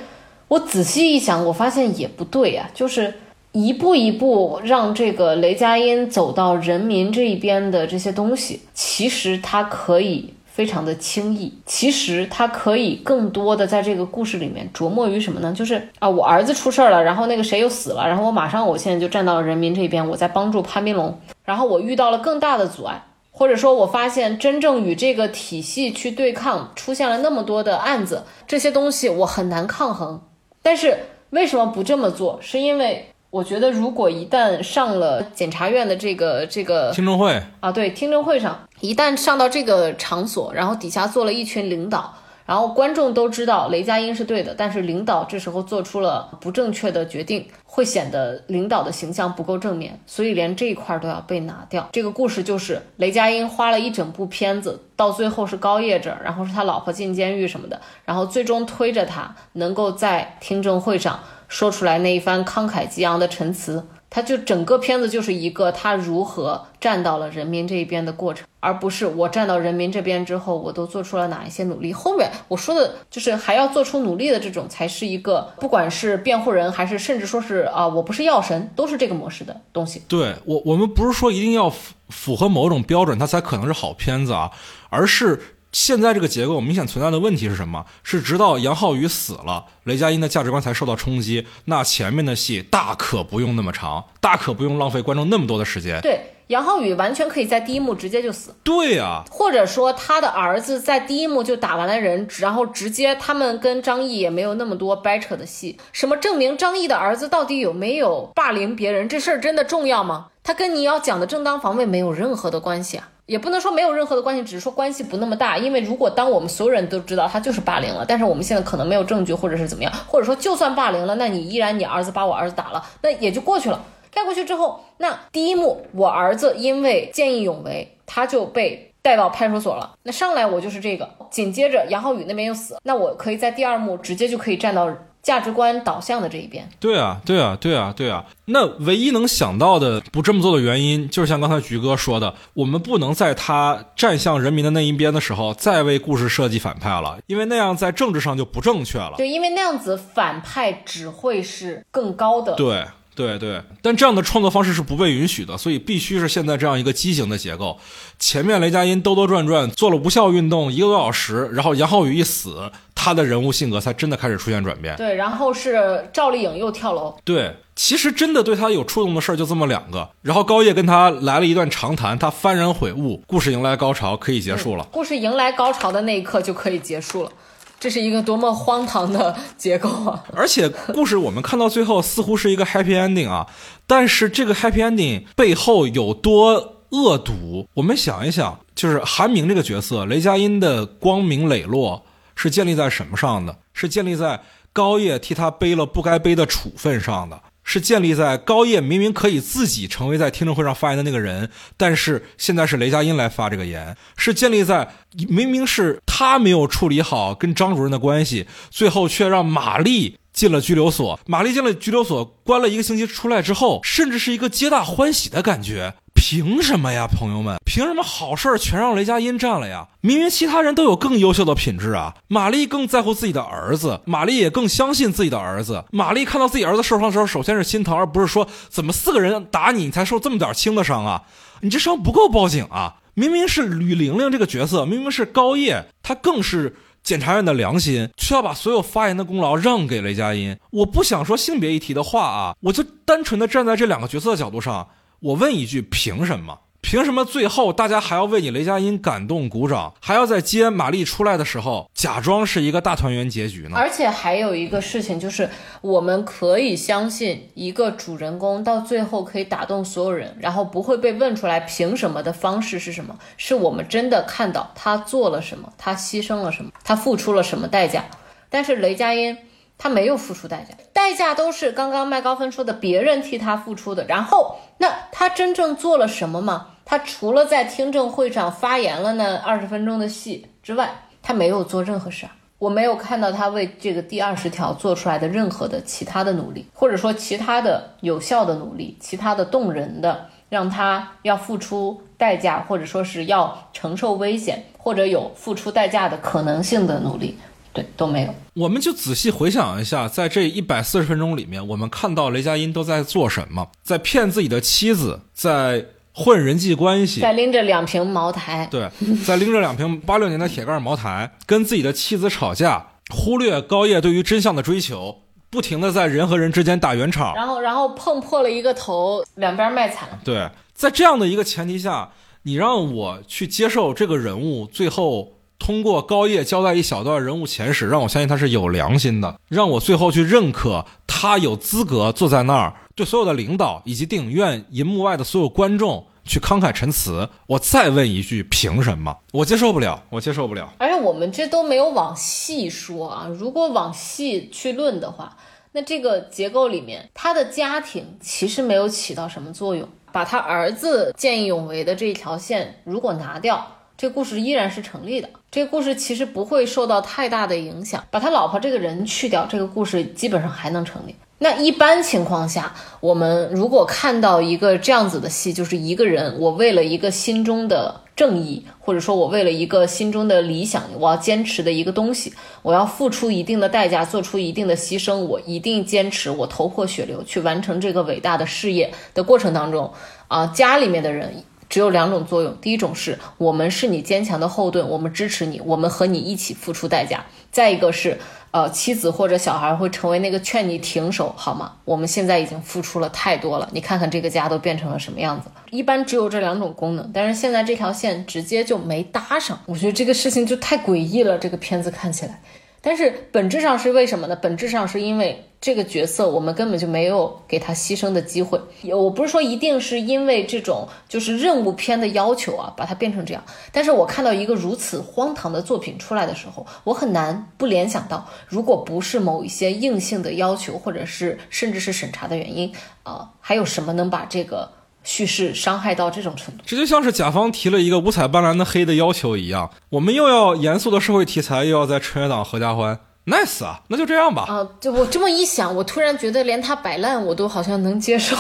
[0.49, 2.69] 我仔细一想，我发现也不对啊。
[2.75, 3.15] 就是
[3.53, 11.53] 一步一步让这个雷佳音走到人民这一边的这些东西，其实他可以非常的轻易。
[11.65, 15.53] 其实他可以更多的在这个故事里面琢磨于什么呢？
[15.53, 23.03] 就是啊，我儿子出事儿了，然后那个谁又死了，然后我马上我现在就站到了人民这边，我在帮助潘斌龙，然后我遇到了更大的阻碍。
[23.39, 30.23] 或者说，我发现真正与这个体系去对抗，出现了那么多的案子，这些东西我很难抗衡。
[30.63, 30.97] 但是
[31.29, 32.39] 为什么不这么做？
[32.41, 42.15] 是因为我觉得，如果一旦上了检察院的这个这个听证会啊，对，听证会上，一旦上到这个场所，然后底下坐了一群领导。
[42.47, 51.89] 然后观众都知道雷佳音是对的，但是领导这时候做出了不正确的决定，会显得领导的形象不够正面，所以连这一块都要被拿掉。
[51.93, 61.19] 这个故事就是雷佳音花了一整部片子，到最后是高叶这，然后是他老婆进监狱什么的，然后最终推着他能够在听证会上
[61.49, 71.93] 说出来那一番慷慨激昂的陈词，他就整个片子就是一个他如何站到了人民这一边的过程，而不是我站到人民这边之后，我都做出了哪一些努力。
[71.93, 80.03] 后面我说的就是还要做出努力的这种，才是一个不管是辩护人还是甚至说是啊，我不是药神，都是这个模式的东西。
[80.09, 84.51] 对我，我们不是说一定要符符合某种标准，它才可能是好片子啊，
[84.89, 85.41] 而是。
[85.73, 87.85] 现在这个结构明显存在的问题是什么？
[88.03, 91.47] 是直到杨浩宇死了，雷佳音的价值观才受到冲击。
[91.67, 96.01] 那前面的戏大可不用那么长，大可不用浪费观众那么多的时间。
[96.01, 98.55] 对，杨浩宇完全可以在第一幕直接就死。
[98.65, 105.79] 对呀，或者说他的儿子在第一幕就打完了人，然后直接他们跟张译也没有那么多掰扯的戏。
[105.93, 110.29] 什么证明张译的儿子到底有没有霸凌别人这事儿真的重要吗？
[110.43, 113.09] 他跟你要讲的正当防卫没有任何的关系啊。
[113.27, 115.59] 也不能说没有任何的关系，只是说关系不那么大。
[115.59, 123.85] 因为如果当我们所有人都知道他就是霸凌了，但是我们现在可能没有证据，或者是怎么样，或者说就算霸凌了，那你依然你儿子把我儿子打了，那也就过去了。
[124.13, 129.93] 盖过去之后，那第一幕我儿子因为见义勇为，他就被带到派出所了。
[130.05, 134.89] 那上来我就是这个，紧接着杨浩宇那边又死，那我可以在第二幕直接就可以站到。
[135.27, 138.25] 价值观导向的这一边，对啊，对啊，对啊，对啊。
[138.45, 149.15] 那唯一能想到的不这么做的原因，就是像刚才菊哥说的，我们不能在他站向人民的那一边的时候，再为故事设计反派了，因为那样在政治上就不正确了。
[149.17, 152.55] 对，因为那样子反派只会是更高的。
[152.55, 152.85] 对。
[153.17, 157.79] 对对，但这样的创作方式是不被允许的，所以必须是现在这样一个畸形的结构。
[158.19, 162.71] 前面雷佳音兜兜转转做了无效运动一个多小时，然后杨浩宇一死，
[163.07, 164.97] 他的人物性格才真的开始出现转变。
[164.97, 167.17] 对，然后是赵丽颖又跳楼。
[167.25, 174.85] 对，其实真的对他有触动的事儿就这么两个，然后高叶跟他来了一段长谈，他幡然悔悟，故事迎来高潮，可以结束了。
[174.91, 177.31] 故事迎来高潮的那一刻就可以结束了。
[177.79, 180.25] 这是一个多么荒唐的结构啊！
[180.35, 183.47] 而且故事我们看到最后似乎是一个 happy ending 啊，
[183.87, 187.69] 但是这个 happy ending 背后有多恶毒？
[187.75, 192.03] 我们想一想，就是韩明这个角色，雷佳音的光明磊落
[192.37, 193.59] 是建立在什么上的？
[193.75, 194.41] 是建立在
[194.73, 197.43] 高叶替他背了不该背的处分上的。
[197.69, 203.97] 是建立在高叶明明可以自己成为在听证会上发言的那个人，但是现在是雷佳音来发这个言。
[204.17, 204.89] 是建立在
[205.29, 211.19] 明明是他没有处理好跟张主任的关系，最后却让玛丽进了拘留所。
[211.27, 215.95] 玛丽进了拘留所，关了一个星期出来之后，甚至是一个皆大欢喜的感觉。
[216.17, 217.57] 凭什么呀，朋友们？
[217.65, 219.87] 凭什么好事儿全让雷佳音占了呀？
[220.01, 222.15] 明明其他人都有更优秀的品质啊！
[222.27, 225.85] 玛丽更在乎自己的儿子，玛丽也更相信自己的儿子。
[225.93, 231.23] 玛丽看到自己儿子受伤的时候，首先是心疼，而不是说怎么四个人打你，你才受这么点轻的伤啊？
[231.61, 232.97] 你这伤不够报警啊？
[233.15, 240.57] 明明是吕玲玲这个角色，明明是高叶，她更是检察院的良心，却要把所有发言的功劳让给雷佳音。
[240.71, 244.89] 我不想说性别议题的话啊，我就单纯的站在这两个角色的角度上。
[245.21, 246.61] 我问一句，凭什么？
[246.83, 253.71] 凭什么最后大家还要为你雷佳音感动鼓掌，还要在接玛丽出来的时候假装是一个大团圆结局呢？
[253.75, 255.51] 而且还有一个事情就是，
[255.81, 263.19] 我们可以相信一个主人公到最后可以打动所有人，然后不会被问出来凭什么的方式是什么？
[263.37, 268.05] 是我们真的看到他做了什么，他牺牲了什么，他付出了什么代价。
[268.49, 269.37] 但是雷佳音。
[269.79, 274.05] 他没有付出代价，代价都是刚刚麦高芬说的别人替他付出的。
[274.07, 276.69] 然后，那他真正做了什么吗？
[276.85, 282.31] 他除了在听证会上发言了那二十分钟的戏之外，他没有做任何事儿。
[282.59, 297.39] 我没有看到他为这个第二十条做出来的任何的其他的努力，或者说其他的有效的努力，其他的动人的让他要付出代价，或者说是要承受危险，或者有付出代价的可能性的努力。
[297.77, 298.35] 对，都没有。
[298.55, 303.71] 我们就仔细回想一下，在这一百四十分钟里面，我们看到雷佳音都在做什么？
[303.83, 308.67] 在骗自己的妻子，在混人际关系，在拎着两瓶茅台。
[308.71, 308.89] 对，
[309.27, 315.19] 在拎着两瓶八六年的铁盖茅台，跟自己的妻子吵架，忽略高叶对于真相的追求，
[315.51, 320.09] 不停的在人和人之间打圆场，然后然后碰破了一个头，两边卖惨。
[320.25, 322.09] 对，在这样的一个前提下，
[322.45, 325.35] 你让我去接受这个人物最后。
[325.59, 337.29] 通过高叶交代一小段人物前史，让我相信他是有良心的，让我最后去认可他有资格坐在那儿，对所有的领导以及电影院银幕外的所有观众去慷慨陈词。
[337.47, 339.17] 我再问一句，凭什么？
[339.33, 340.73] 我接受不了，我接受不了。
[340.79, 345.37] 而且我们这都没有往细说啊，如果往细去论的话，
[345.73, 349.89] 那这个结构里面，他的家庭其实没有起到什么作用。
[350.13, 353.76] 把他儿子见义勇为的这一条线如果拿掉。
[353.99, 358.05] 这故事依然是成立的，这个故事其实不会受到太大的影响。
[358.11, 361.17] 把他老婆这个人去掉，这个故事基本上还能成立。
[361.39, 379.93] 那一般情况下，我们如果看到一个这样子的戏，就是一个人，我为了一个心中的正义，或者说我为了一个心中的理想，我要坚持的一个东西，我要付出一定的代价，做出一定的牺牲，我一定坚持，我头破血流去完成这个伟大的事业的过程当中，
[380.29, 387.19] 啊，家里面的人只有两种作用，第一种是我们是你坚强的后盾，我们支持你，我们和你一起付出代价；
[387.51, 388.19] 再一个是。
[388.53, 391.73] 呃，妻子或者小孩会成为那个劝你停手，好吗？
[391.85, 395.51] 我们现在已经付出了太多了，你看看这个家都变成了什么样子。
[395.71, 401.37] 一般只有这两种功能，但是现在这条线直接就没搭上，我觉得这个事情就太诡异了。
[401.37, 402.41] 这个片子看起来。
[402.81, 404.35] 但是本质上是为什么呢？
[404.37, 408.61] 本质上是因为这个角色我们根本就没有给他牺牲的机会。
[408.95, 413.43] 我不是说一定是因为这种就是任务片的要求啊，把它变成这样。
[413.73, 422.73] 但是我看到一个如此荒唐的作品出来的时候，我很难不联想到，如果不是某一些硬性的要求，或者是甚至是审查的原因，
[423.03, 424.71] 啊，还有什么能把这个？
[425.09, 429.71] 叙事伤害到这种程度，这就像是甲方提了一个五彩斑斓的黑的要求一样。
[429.91, 434.45] 我们又要严肃的社会题材，又要在春节档合家欢，nice 啊，那就这样吧。
[434.49, 438.37] 啊，就我这么一想，我突然觉得连他摆烂我都好像能接受。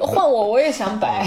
[0.00, 1.26] 换我我也想摆。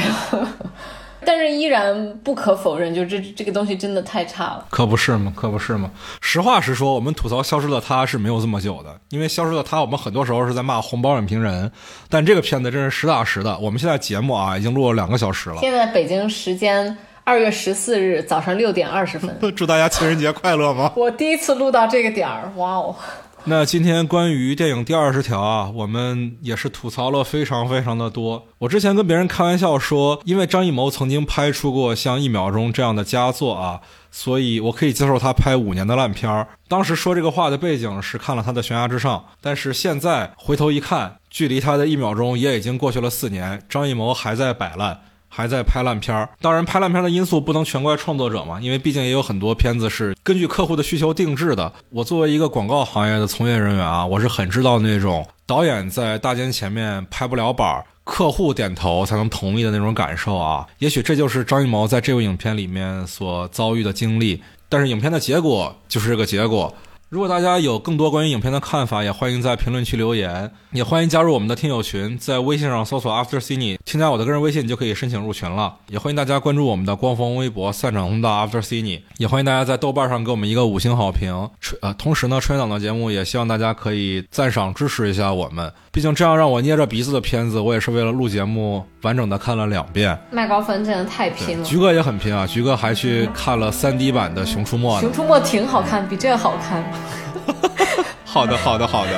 [1.25, 5.33] 但是依然不可否认，就这这个东西真的太差了，可不是吗？
[5.35, 5.91] 可不是吗？
[6.21, 11.69] 实话实说，我们吐槽《消失的他》是没有这么久的，因为《消失的他》我们很多时候是在骂红包影评人，
[12.07, 13.57] 但这个片子真是实打实的。
[13.57, 15.57] 我们现在节目啊，已经录了两个小时了。
[15.59, 16.97] 现在北京时间
[17.27, 20.89] 二月十四日早上六点二十分， 祝大家情人节快乐吗？
[20.95, 22.95] 我第一次录到这个点儿，哇哦！
[23.43, 28.47] 那今天关于电影第二十条啊，我们也是吐槽了非常非常的多。
[28.59, 36.47] 我之前跟别人开玩笑说，因为张艺谋曾经拍出过像《一秒钟》这样的佳作啊，所以我可以接受他拍五年的烂片儿。
[36.69, 45.01] 当时说这个话的背景是看了他的《悬崖之上》，但是现在回头一看，距离他的一秒钟也已经过去了四年，张艺谋还在摆烂。
[45.37, 51.71] 还在拍烂片儿，当然拍烂片的因素不能全怪创作者嘛，因为毕竟也有很多片子是根据客户的需求定制的。
[51.91, 60.65] 我作为一个广告行业的从业人员啊，我是很知道那种导演在大监前面拍不了板儿，客户点头才能同意的那种感受啊。
[60.79, 66.73] 也许这就是张艺谋在这部影片里面所遭遇的经历，但是影片的结果就是这个结果。
[67.09, 75.73] 如果大家有更多关于影片的看法，也欢迎在评论区留言，也欢迎加入我们的听友群，在微信上搜索 After Cine，添加我的个人微信，你就可以申请入群了。
[75.87, 81.49] 也欢迎大家关注我们的官方微博散场通道 After Cine，也欢迎大家在豆瓣上给我们一个五星好评。
[81.79, 90.19] 呃，同时呢，春节档的节目也希望大家可以赞赏支持一下我们，毕竟这样让我捏着鼻子的片子，我也是为了录节目完整的看了两遍。
[90.29, 94.97] 麦高芬真的太拼了，菊哥也很拼啊，菊哥还去看了 3D 版的《熊出没》。
[94.99, 96.83] 熊出没挺好看，比这个好看。
[98.25, 99.11] 好的，好的，好的。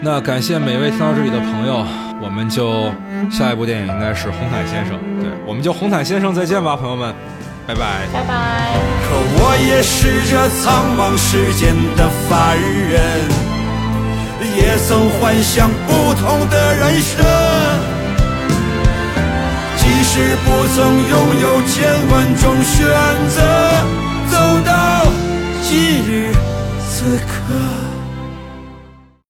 [0.00, 1.84] 那感谢每位听到这里的朋友，
[2.20, 2.92] 我们就
[3.30, 4.94] 下一部电影应该是《红毯先生》。
[5.20, 7.14] 对，我们就《红毯先生》再见吧，朋友们，
[7.66, 8.76] 拜拜，拜拜。
[9.02, 13.28] 可我也是这苍茫世间的凡人，
[14.56, 17.24] 也曾幻想不同的人生。
[19.78, 20.76] 即使不曾
[21.08, 22.86] 拥有千万种选
[23.28, 23.36] 择，
[24.30, 25.06] 走到
[25.62, 25.72] 今
[26.04, 26.55] 日。
[26.98, 27.85] 此刻。